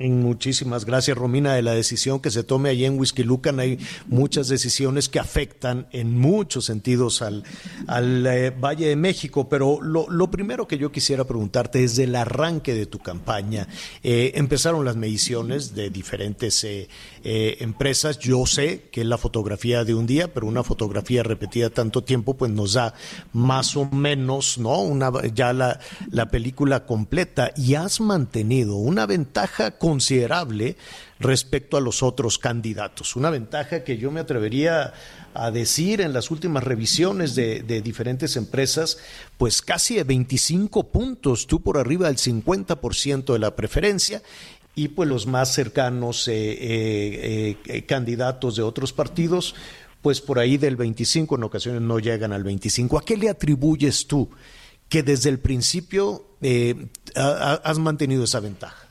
[0.00, 3.58] Muchísimas gracias, Romina, de la decisión que se tome allí en Whisky Lucan.
[3.58, 7.42] Hay muchas decisiones que afectan en muchos sentidos al,
[8.24, 12.86] eh, Valle de México, pero lo, primero que yo quisiera preguntarte es del arranque de
[12.86, 13.66] tu campaña.
[14.04, 16.86] Eh, empezaron las mediciones de diferentes eh,
[17.24, 18.20] empresas.
[18.20, 22.34] Yo sé que es la fotografía de un día, pero una fotografía repetida tanto tiempo,
[22.34, 22.94] pues nos da
[23.32, 24.80] más o menos, ¿no?
[24.80, 30.76] Una, ya la, la película completa y has mantenido una ventaja considerable
[31.18, 33.16] respecto a los otros candidatos.
[33.16, 34.92] Una ventaja que yo me atrevería
[35.32, 38.98] a decir en las últimas revisiones de, diferentes empresas,
[39.38, 44.20] pues casi de 25 puntos, tú por arriba del 50% de la preferencia
[44.74, 49.54] y pues los más cercanos eh, eh, eh, candidatos de otros partidos,
[50.02, 52.98] pues por ahí del 25, en ocasiones no llegan al 25.
[52.98, 54.28] ¿A qué le atribuyes tú
[54.90, 56.26] que desde el principio
[57.14, 58.87] has mantenido esa ventaja?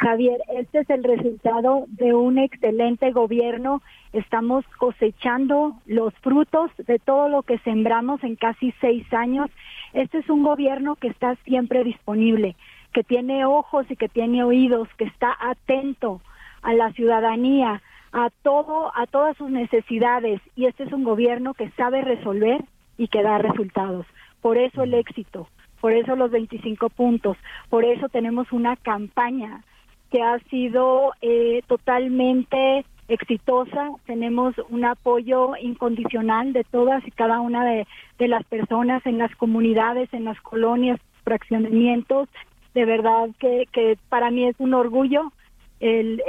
[0.00, 3.82] Javier, este es el resultado de un excelente gobierno.
[4.14, 9.50] Estamos cosechando los frutos de todo lo que sembramos en casi seis años.
[9.92, 12.56] Este es un gobierno que está siempre disponible,
[12.94, 16.22] que tiene ojos y que tiene oídos, que está atento
[16.62, 17.82] a la ciudadanía,
[18.12, 20.40] a todo, a todas sus necesidades.
[20.56, 22.64] Y este es un gobierno que sabe resolver
[22.96, 24.06] y que da resultados.
[24.40, 25.46] Por eso el éxito,
[25.82, 27.36] por eso los 25 puntos,
[27.68, 29.62] por eso tenemos una campaña
[30.10, 33.90] que ha sido eh, totalmente exitosa.
[34.06, 37.86] Tenemos un apoyo incondicional de todas y cada una de,
[38.28, 42.28] las personas en las comunidades, en las colonias, fraccionamientos.
[42.74, 45.32] De verdad que, que para mí es un orgullo
[45.80, 46.22] el,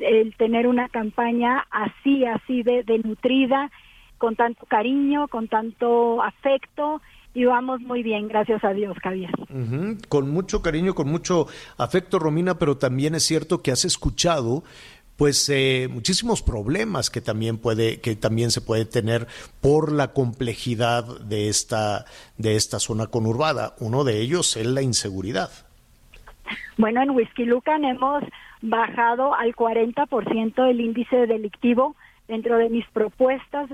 [0.00, 3.70] el, tener una campaña así, así de, de nutrida,
[4.18, 7.00] con tanto cariño, con tanto afecto
[7.36, 9.30] y vamos muy bien, gracias a Dios, Javier.
[10.08, 14.64] Con mucho cariño, con mucho afecto, Romina, pero también es cierto que has escuchado
[15.18, 19.26] pues eh, muchísimos problemas que también puede que también se puede tener
[19.60, 22.06] por la complejidad de esta
[22.38, 23.74] de esta zona conurbada.
[23.80, 25.50] Uno de ellos es la inseguridad.
[26.78, 28.24] Bueno en Whisky Lucan hemos
[28.62, 31.96] bajado al 40% el índice delictivo.
[32.28, 33.68] Dentro de mis propuestas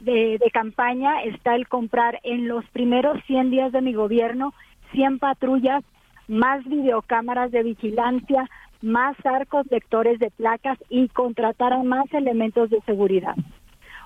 [0.00, 4.52] de, campaña está el comprar en los primeros 100 días de mi gobierno
[4.92, 5.82] 100 patrullas,
[6.28, 8.48] más videocámaras de vigilancia,
[8.82, 13.34] más arcos lectores de placas y contratar a más elementos de seguridad.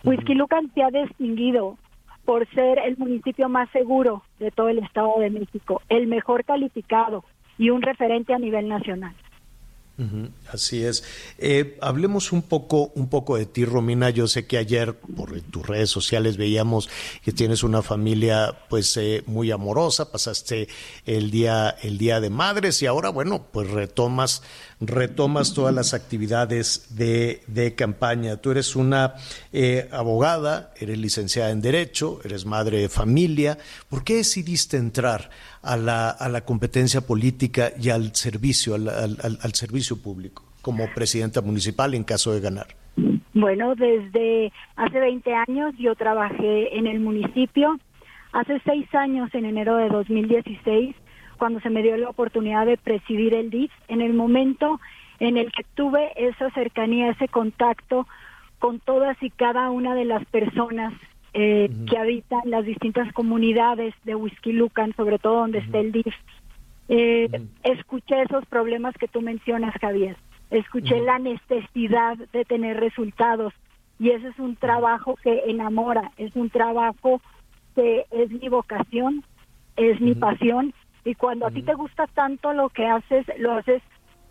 [0.05, 1.77] Whisky Lucan se ha distinguido
[2.25, 7.25] por ser el municipio más seguro de todo el Estado de México, el mejor calificado
[7.59, 9.15] y un referente a nivel nacional
[10.53, 11.05] así es.
[11.39, 14.11] Eh, hablemos un poco, un poco de ti, Romina.
[14.11, 16.89] Yo sé que ayer por tus redes sociales veíamos
[17.25, 20.11] que tienes una familia, pues, eh, muy amorosa.
[20.11, 20.69] Pasaste
[21.07, 24.43] el día, el día de madres y ahora, bueno, pues retomas,
[24.81, 28.39] retomas todas las actividades de, campaña.
[28.39, 29.15] Tú eres una
[29.53, 33.59] eh, abogada, eres licenciada en derecho, eres madre de familia.
[33.89, 35.31] ¿Por qué decidiste entrar
[35.63, 41.41] a la, a la competencia política y al servicio, al, al, servicio público como presidenta
[41.41, 42.69] municipal en caso de ganar?
[43.33, 47.79] Bueno, desde hace 20 años yo trabajé en el municipio.
[48.33, 50.95] Hace seis años, en enero de 2016,
[51.39, 54.81] cuando se me dio la oportunidad de presidir el DIF, en el momento
[55.19, 58.07] en el que tuve esa cercanía, ese contacto
[58.59, 60.93] con todas y cada una de las personas
[61.33, 66.15] eh, que habitan las distintas comunidades de Whisky Lucan, sobre todo donde está el DIF.
[66.89, 67.29] Eh,
[67.63, 70.17] escuché esos problemas que tú mencionas, Javier.
[70.51, 73.53] Escuché la necesidad de tener resultados
[74.01, 77.21] y ese es un trabajo que enamora, es un trabajo
[77.77, 79.23] que es mi vocación,
[79.77, 80.75] es mi pasión
[81.05, 83.83] y cuando a ti te gusta tanto lo que haces, lo haces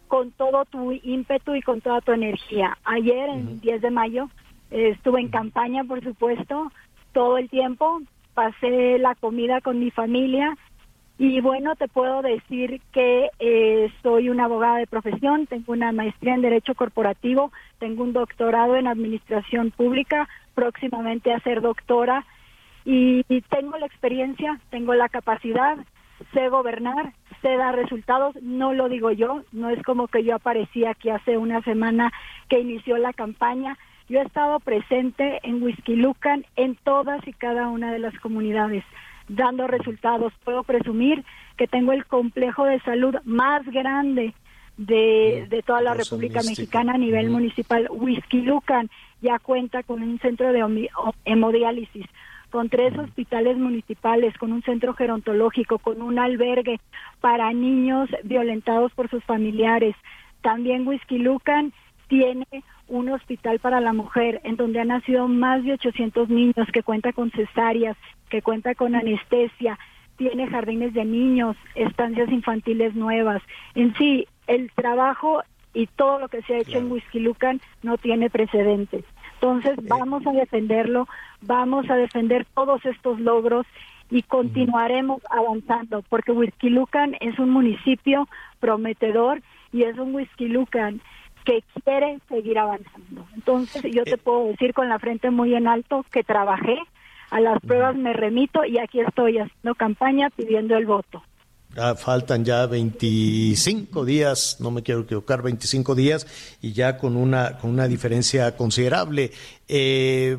[0.10, 2.78] con todo tu ímpetu y con toda tu energía.
[2.84, 4.30] Ayer, el 10 de mayo,
[4.72, 6.72] estuve en campaña, por supuesto,
[7.12, 8.01] todo el tiempo,
[8.34, 10.55] pasé la comida con mi familia
[11.18, 16.34] y bueno, te puedo decir que eh, soy una abogada de profesión, tengo una maestría
[16.34, 22.26] en Derecho Corporativo, tengo un doctorado en Administración Pública, próximamente a ser doctora
[22.86, 25.78] y, tengo la experiencia, tengo la capacidad,
[26.34, 30.86] sé gobernar, sé dar resultados, no lo digo yo, no es como que yo aparecí
[30.86, 32.14] aquí hace una semana
[32.47, 33.78] que inició la campaña,
[34.10, 38.84] yo he estado presente en Whisky Lucan en todas y cada una de las comunidades.
[39.30, 40.34] dando resultados.
[40.43, 41.24] Puedo presumir
[41.55, 44.34] que tengo el complejo de salud más grande
[44.76, 47.88] de, de toda la República Mexicana a nivel municipal.
[47.91, 48.89] Whisky Lucan
[49.22, 50.89] ya cuenta con un centro de
[51.26, 52.05] hemodiálisis,
[52.49, 56.80] con tres hospitales municipales, con un centro gerontológico, con un albergue
[57.22, 59.95] para niños violentados por sus familiares.
[60.41, 61.72] También Whisky Lucan
[62.07, 62.47] tiene
[62.90, 67.14] un hospital para la mujer en donde han nacido más de 800 niños, que cuenta
[67.14, 67.96] con cesáreas,
[68.30, 69.78] que cuenta con anestesia,
[70.18, 73.42] tiene jardines de niños, estancias infantiles nuevas.
[73.74, 75.42] En sí, el trabajo
[75.74, 79.06] y todo lo que se ha hecho en Whisky Lucan no tiene precedentes.
[79.36, 81.08] Entonces, vamos a defenderlo,
[81.42, 83.66] vamos a defender todos estos logros
[84.10, 88.28] y continuaremos avanzando, porque Whisky Lucan es un municipio
[88.60, 91.02] prometedor y es un Whisky Lucan
[91.46, 93.26] que quiere seguir avanzando.
[93.36, 94.18] Entonces yo te eh.
[94.18, 96.78] puedo decir con la frente muy en alto que trabajé,
[97.32, 101.24] a las pruebas me remito y aquí estoy haciendo campaña pidiendo el voto.
[101.98, 107.70] faltan ya 25 días, no me quiero equivocar, 25 días y ya con una, con
[107.70, 109.32] una diferencia considerable.
[109.68, 110.38] Eh,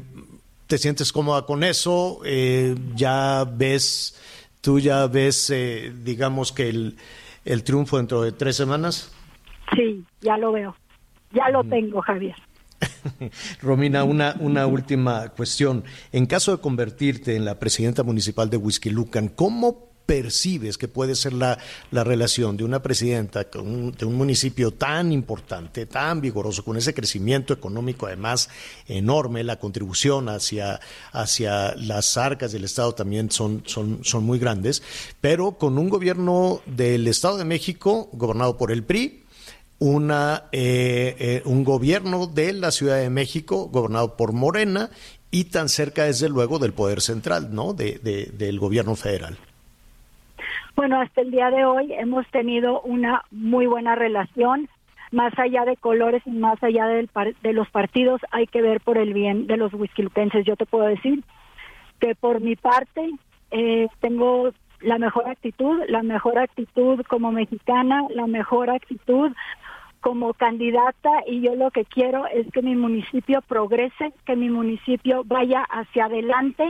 [0.66, 2.20] ¿Te sientes cómoda con eso?
[2.24, 4.20] Eh, ¿Ya ves,
[4.60, 5.52] tú ya ves,
[6.04, 6.96] digamos que el,
[7.44, 9.12] el triunfo dentro de tres semanas?
[9.74, 10.76] Sí, ya lo veo.
[11.32, 12.36] Ya lo tengo, Javier.
[13.62, 15.84] Romina, una, una última cuestión.
[16.12, 21.14] En caso de convertirte en la presidenta municipal de Whisky Lucan, ¿cómo percibes que puede
[21.14, 21.56] ser la,
[21.92, 27.54] la relación de una presidenta de un municipio tan importante, tan vigoroso, con ese crecimiento
[27.54, 28.50] económico además
[28.88, 30.80] enorme, la contribución hacia,
[31.12, 34.82] hacia las arcas del Estado también son, son, son muy grandes,
[35.20, 39.22] pero con un gobierno del Estado de México gobernado por el PRI,
[39.80, 44.90] una, eh, eh, un gobierno de la Ciudad de México gobernado por Morena
[45.30, 47.72] y tan cerca desde luego del poder central, ¿no?
[47.72, 47.98] De,
[48.32, 49.38] del gobierno federal.
[50.76, 54.68] Bueno, hasta el día de hoy hemos tenido una muy buena relación,
[55.12, 57.08] más allá de colores y más allá del
[57.42, 60.44] de los partidos, hay que ver por el bien de los huisquiluquenses.
[60.44, 61.24] Yo te puedo decir
[62.00, 63.10] que por mi parte
[63.50, 69.32] eh, tengo la mejor actitud, la mejor actitud como mexicana, la mejor actitud
[70.00, 75.22] como candidata y yo lo que quiero es que mi municipio progrese, que mi municipio
[75.24, 76.64] vaya hacia adelante,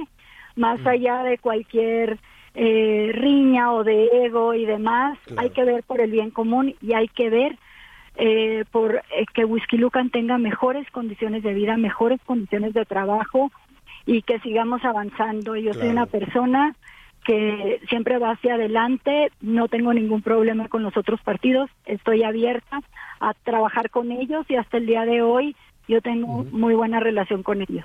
[0.57, 0.89] más mm.
[0.89, 2.19] allá de cualquier
[2.55, 5.19] eh, riña o de ego y demás.
[5.37, 7.57] Hay que ver por el bien común y hay que ver
[8.17, 13.53] eh, por eh, que Whisky Lucan tenga mejores condiciones de vida, mejores condiciones de trabajo
[14.07, 15.55] y que sigamos avanzando.
[15.55, 16.75] Yo soy una persona
[17.25, 22.81] que siempre va hacia adelante, no tengo ningún problema con los otros partidos, estoy abierta
[23.21, 25.55] a trabajar con ellos y hasta el día de hoy
[25.89, 27.85] yo tengo muy buena relación con ellos.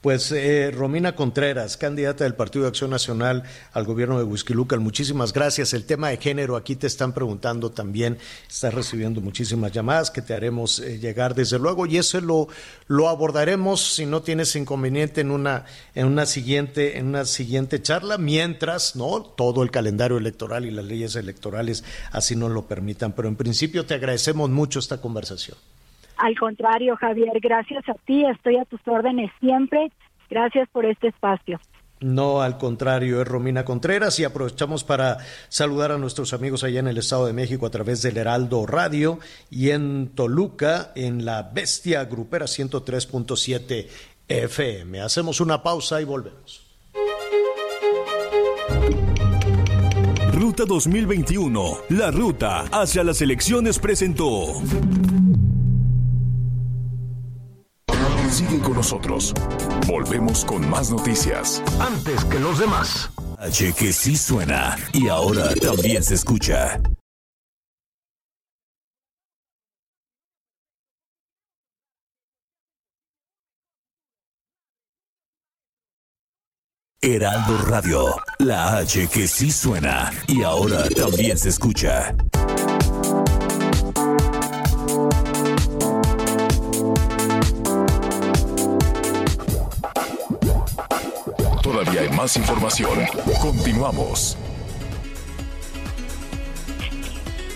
[0.00, 3.42] Pues eh, Romina Contreras, candidata del Partido de Acción Nacional
[3.72, 5.72] al gobierno de Huizquilucan, muchísimas gracias.
[5.72, 8.16] El tema de género, aquí te están preguntando también,
[8.48, 12.46] estás recibiendo muchísimas llamadas que te haremos eh, llegar desde luego y eso lo,
[12.86, 15.64] lo abordaremos si no tienes inconveniente en una,
[15.96, 20.84] en una siguiente, en una siguiente charla, mientras no todo el calendario electoral y las
[20.84, 21.82] leyes electorales
[22.12, 23.14] así nos lo permitan.
[23.14, 25.58] Pero en principio te agradecemos mucho esta conversación.
[26.18, 29.92] Al contrario, Javier, gracias a ti, estoy a tus órdenes siempre.
[30.28, 31.60] Gracias por este espacio.
[32.00, 36.86] No, al contrario, es Romina Contreras y aprovechamos para saludar a nuestros amigos allá en
[36.86, 39.18] el Estado de México a través del Heraldo Radio
[39.50, 43.88] y en Toluca en la Bestia Grupera 103.7
[44.28, 45.00] FM.
[45.00, 46.64] Hacemos una pausa y volvemos.
[50.32, 54.62] Ruta 2021, la ruta hacia las elecciones presentó.
[58.38, 59.34] Sigue con nosotros.
[59.88, 61.60] Volvemos con más noticias.
[61.80, 63.10] Antes que los demás.
[63.36, 66.80] H que sí suena y ahora también se escucha.
[77.00, 78.04] Heraldo Radio,
[78.38, 82.14] la H que sí suena y ahora también se escucha.
[92.18, 92.98] Más información.
[93.40, 94.36] Continuamos.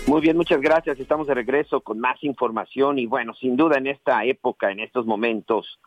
[0.07, 0.97] Muy bien, muchas gracias.
[1.01, 5.05] Estamos de regreso con más información y bueno, sin duda en esta época, en estos
[5.05, 5.79] momentos,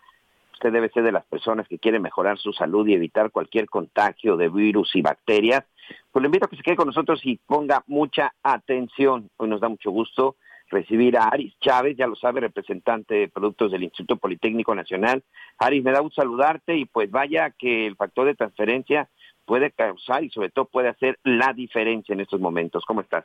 [0.53, 4.37] usted debe ser de las personas que quieren mejorar su salud y evitar cualquier contagio
[4.37, 5.65] de virus y bacterias.
[6.13, 9.31] Pues le invito a que se quede con nosotros y ponga mucha atención.
[9.39, 10.37] Hoy nos da mucho gusto
[10.71, 15.23] recibir a Aris Chávez, ya lo sabe, representante de productos del Instituto Politécnico Nacional.
[15.59, 19.09] Aris, me da gusto saludarte y pues vaya que el factor de transferencia
[19.45, 22.85] puede causar y sobre todo puede hacer la diferencia en estos momentos.
[22.85, 23.25] ¿Cómo estás?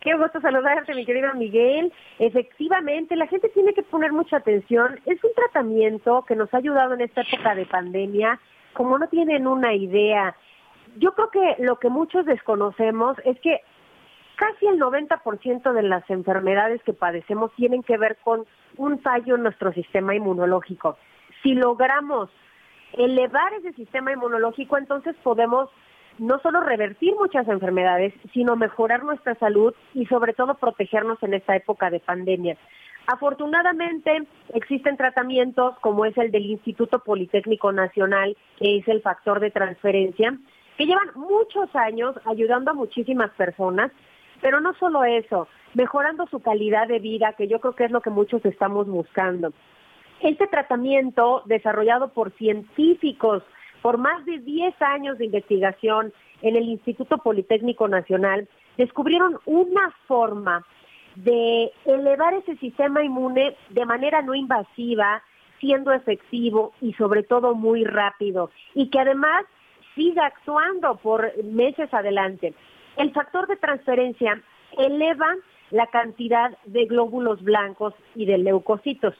[0.00, 1.92] Qué gusto saludarte, mi querido Miguel.
[2.18, 4.98] Efectivamente, la gente tiene que poner mucha atención.
[5.06, 8.40] Es un tratamiento que nos ha ayudado en esta época de pandemia,
[8.72, 10.34] como no tienen una idea.
[10.96, 13.60] Yo creo que lo que muchos desconocemos es que
[14.42, 18.44] casi el 90% de las enfermedades que padecemos tienen que ver con
[18.76, 20.98] un fallo en nuestro sistema inmunológico.
[21.44, 22.28] Si logramos
[22.94, 25.70] elevar ese sistema inmunológico, entonces podemos
[26.18, 31.54] no solo revertir muchas enfermedades, sino mejorar nuestra salud y sobre todo protegernos en esta
[31.54, 32.56] época de pandemia.
[33.06, 39.52] Afortunadamente existen tratamientos como es el del Instituto Politécnico Nacional, que es el factor de
[39.52, 40.36] transferencia,
[40.76, 43.92] que llevan muchos años ayudando a muchísimas personas,
[44.42, 48.02] pero no solo eso, mejorando su calidad de vida, que yo creo que es lo
[48.02, 49.52] que muchos estamos buscando.
[50.20, 53.42] Este tratamiento, desarrollado por científicos
[53.80, 56.12] por más de 10 años de investigación
[56.42, 60.64] en el Instituto Politécnico Nacional, descubrieron una forma
[61.16, 65.22] de elevar ese sistema inmune de manera no invasiva,
[65.60, 69.44] siendo efectivo y sobre todo muy rápido, y que además
[69.94, 72.54] siga actuando por meses adelante.
[72.96, 74.40] El factor de transferencia
[74.76, 75.34] eleva
[75.70, 79.14] la cantidad de glóbulos blancos y de leucocitos.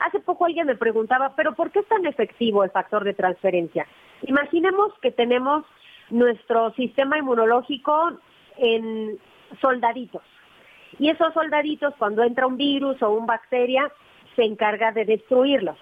[0.00, 3.86] Hace poco alguien me preguntaba, pero ¿por qué es tan efectivo el factor de transferencia?
[4.22, 5.64] Imaginemos que tenemos
[6.10, 8.12] nuestro sistema inmunológico
[8.58, 9.18] en
[9.60, 10.22] soldaditos.
[10.98, 13.90] Y esos soldaditos, cuando entra un virus o una bacteria,
[14.34, 15.76] se encarga de destruirlos.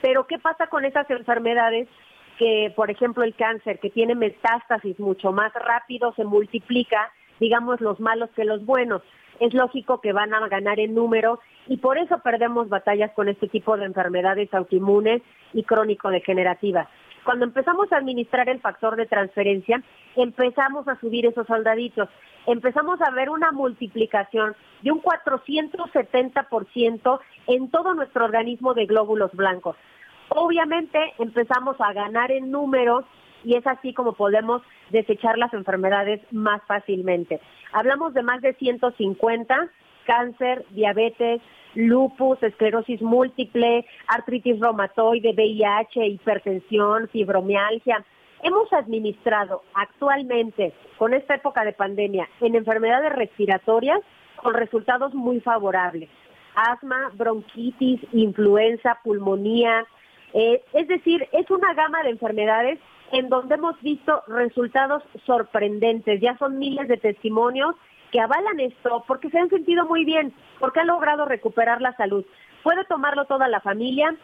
[0.00, 1.88] Pero ¿qué pasa con esas enfermedades
[2.38, 8.00] que, por ejemplo, el cáncer, que tiene metástasis mucho más rápido, se multiplica, digamos, los
[8.00, 9.02] malos que los buenos?
[9.40, 13.48] Es lógico que van a ganar en número y por eso perdemos batallas con este
[13.48, 15.22] tipo de enfermedades autoinmunes
[15.52, 16.88] y crónico-degenerativas.
[17.24, 19.82] Cuando empezamos a administrar el factor de transferencia,
[20.16, 22.08] empezamos a subir esos soldaditos,
[22.46, 29.76] empezamos a ver una multiplicación de un 470% en todo nuestro organismo de glóbulos blancos.
[30.30, 33.04] Obviamente empezamos a ganar en números
[33.44, 37.40] y es así como podemos desechar las enfermedades más fácilmente.
[37.72, 39.70] Hablamos de más de 150,
[40.06, 41.40] cáncer, diabetes,
[41.74, 48.04] lupus, esclerosis múltiple, artritis reumatoide, VIH, hipertensión, fibromialgia.
[48.42, 54.00] Hemos administrado actualmente, con esta época de pandemia, en enfermedades respiratorias
[54.36, 56.08] con resultados muy favorables.
[56.54, 59.86] Asma, bronquitis, influenza, pulmonía.
[60.34, 62.78] Eh, es decir, es una gama de enfermedades
[63.12, 66.20] en donde hemos visto resultados sorprendentes.
[66.20, 67.74] Ya son miles de testimonios
[68.12, 72.24] que avalan esto porque se han sentido muy bien, porque han logrado recuperar la salud.
[72.62, 74.14] Puede tomarlo toda la familia,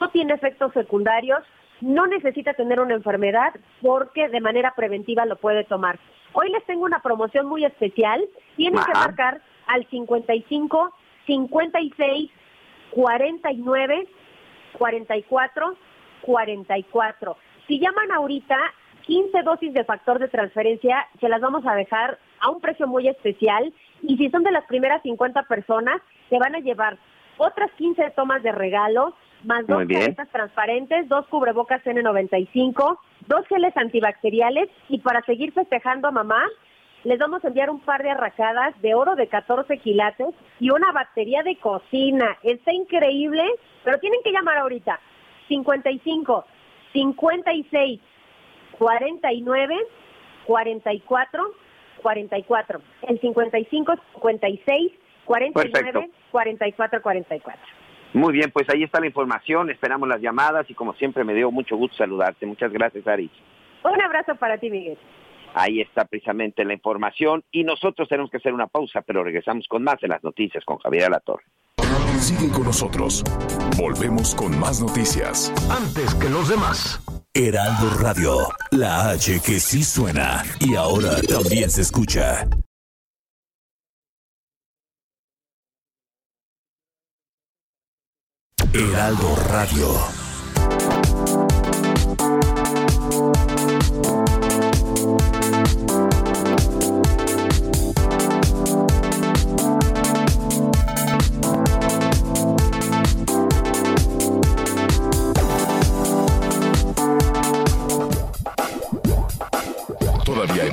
[0.00, 1.40] no tiene efectos secundarios,
[1.80, 5.98] no necesita tener una enfermedad porque de manera preventiva lo puede tomar.
[6.32, 8.24] Hoy les tengo una promoción muy especial.
[8.56, 10.92] Tienen que marcar al 55
[11.26, 12.30] 56
[12.90, 14.08] 49
[14.78, 15.76] 44
[16.22, 17.36] 44.
[17.66, 18.56] Si llaman ahorita,
[19.02, 23.08] 15 dosis de factor de transferencia se las vamos a dejar a un precio muy
[23.08, 26.00] especial y si son de las primeras 50 personas,
[26.30, 26.98] se van a llevar
[27.36, 29.14] otras 15 tomas de regalo,
[29.44, 36.12] más dos caretas transparentes, dos cubrebocas N95, dos geles antibacteriales y para seguir festejando a
[36.12, 36.44] mamá,
[37.04, 40.92] les vamos a enviar un par de arracadas de oro de 14 quilates y una
[40.92, 42.38] batería de cocina.
[42.42, 43.44] Está increíble,
[43.84, 45.00] pero tienen que llamar ahorita.
[45.48, 46.44] 55
[46.92, 48.00] 56
[48.78, 49.76] 49
[50.46, 51.54] 44
[52.02, 52.80] 44.
[53.08, 54.92] El 55 56
[55.24, 57.62] 49 44 44.
[58.14, 61.50] Muy bien, pues ahí está la información, esperamos las llamadas y como siempre me dio
[61.50, 62.44] mucho gusto saludarte.
[62.44, 63.30] Muchas gracias, Ari.
[63.84, 64.98] Un abrazo para ti, Miguel.
[65.54, 69.82] Ahí está precisamente la información y nosotros tenemos que hacer una pausa, pero regresamos con
[69.82, 71.44] más de las noticias con Javier Alatorre.
[72.18, 73.24] Sigue con nosotros.
[73.76, 75.52] Volvemos con más noticias.
[75.70, 77.00] Antes que los demás.
[77.34, 78.36] Heraldo Radio,
[78.70, 82.46] la H que sí suena y ahora también se escucha.
[88.74, 90.21] Heraldo Radio.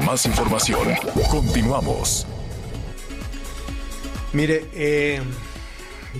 [0.05, 0.89] Más información.
[1.31, 2.27] Continuamos.
[4.33, 5.21] Mire, eh,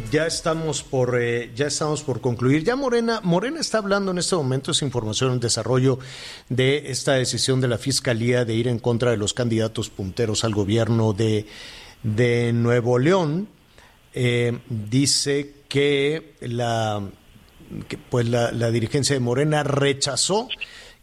[0.09, 2.63] ya estamos por eh, ya estamos por concluir.
[2.63, 5.99] Ya Morena, Morena está hablando en este momento es información en desarrollo
[6.47, 10.53] de esta decisión de la fiscalía de ir en contra de los candidatos punteros al
[10.53, 11.45] gobierno de,
[12.53, 13.49] Nuevo León.
[14.13, 17.03] Eh, dice que la
[18.09, 20.47] pues la dirigencia de Morena rechazó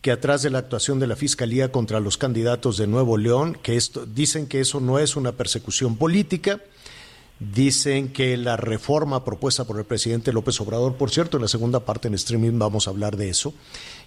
[0.06, 3.74] que atrás de la actuación de la Fiscalía contra los candidatos de Nuevo León, que
[3.74, 6.60] esto, dicen que eso no es una persecución política,
[7.40, 11.80] dicen que la reforma propuesta por el presidente López Obrador, por cierto, en la segunda
[11.80, 13.52] parte en streaming vamos a hablar de eso,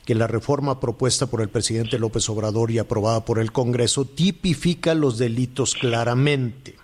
[0.06, 4.93] que la reforma propuesta por el presidente López Obrador y aprobada por el Congreso tipifica
[4.93, 6.78] los delitos claramente.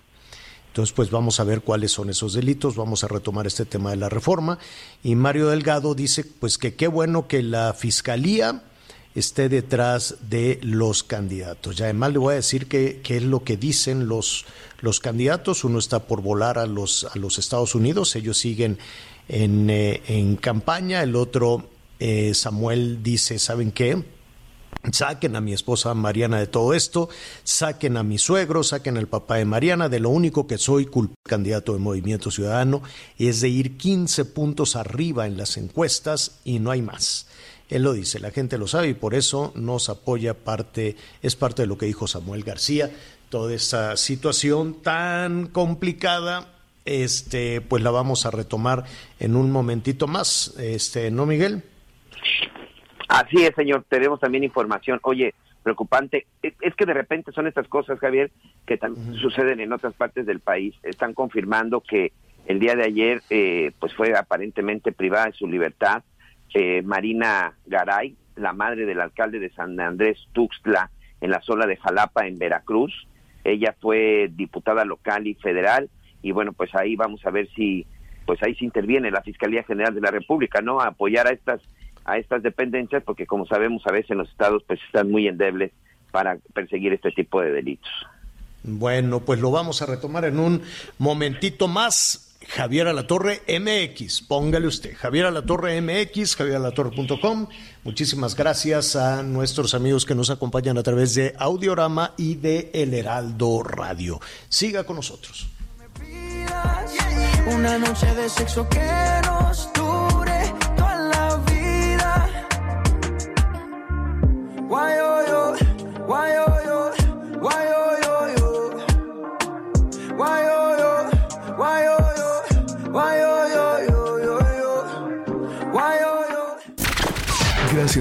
[0.66, 3.96] Entonces, pues vamos a ver cuáles son esos delitos, vamos a retomar este tema de
[3.96, 4.58] la reforma.
[5.02, 8.62] Y Mario Delgado dice, pues que qué bueno que la Fiscalía
[9.16, 11.80] esté detrás de los candidatos.
[11.80, 14.44] Y además le voy a decir qué es lo que dicen los,
[14.80, 15.64] los candidatos.
[15.64, 18.78] Uno está por volar a los, a los Estados Unidos, ellos siguen
[19.28, 21.02] en, eh, en campaña.
[21.02, 24.04] El otro, eh, Samuel, dice, ¿saben qué?
[24.92, 27.08] Saquen a mi esposa Mariana de todo esto,
[27.42, 30.88] saquen a mi suegro, saquen al papá de Mariana, de lo único que soy
[31.24, 32.82] candidato de Movimiento Ciudadano
[33.18, 37.26] es de ir 15 puntos arriba en las encuestas y no hay más.
[37.68, 41.62] Él lo dice, la gente lo sabe y por eso nos apoya parte, es parte
[41.62, 42.90] de lo que dijo Samuel García,
[43.28, 46.48] toda esta situación tan complicada,
[46.84, 48.84] este, pues la vamos a retomar
[49.18, 51.64] en un momentito más, este, ¿no, Miguel?
[53.08, 55.00] Así es, señor, tenemos también información.
[55.02, 58.30] Oye, preocupante, es que de repente son estas cosas, Javier,
[58.64, 60.74] que también suceden en otras partes del país.
[60.84, 62.12] Están confirmando que
[62.46, 66.04] el día de ayer, eh, pues fue aparentemente privada de su libertad
[66.58, 70.90] eh, Marina Garay, la madre del alcalde de San Andrés Tuxtla,
[71.20, 72.94] en la zona de Jalapa, en Veracruz.
[73.44, 75.90] Ella fue diputada local y federal
[76.22, 77.86] y bueno, pues ahí vamos a ver si
[78.24, 80.80] pues ahí se interviene la Fiscalía General de la República, ¿no?
[80.80, 81.60] A apoyar a estas
[82.06, 85.72] a estas dependencias porque como sabemos a veces los estados pues están muy endebles
[86.10, 87.92] para perseguir este tipo de delitos.
[88.62, 90.62] Bueno, pues lo vamos a retomar en un
[90.96, 92.25] momentito más.
[92.48, 97.48] Javier Alatorre MX, póngale usted, Javier Alatorre MX, javieralatorre.com.
[97.84, 102.94] Muchísimas gracias a nuestros amigos que nos acompañan a través de Audiorama y de El
[102.94, 104.20] Heraldo Radio.
[104.48, 105.48] Siga con nosotros.
[107.46, 108.80] Una noche de sexo que
[109.24, 109.68] nos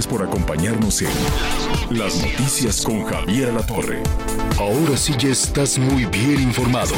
[0.03, 4.03] Por acompañarnos en Las Noticias con Javier La Torre.
[4.59, 6.93] Ahora sí ya estás muy bien informado.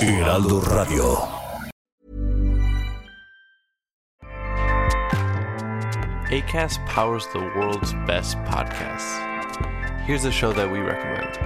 [0.00, 1.28] Heraldo Radio.
[6.32, 9.20] ACAST powers the world's best podcasts.
[10.04, 11.45] Here's a show that we recommend.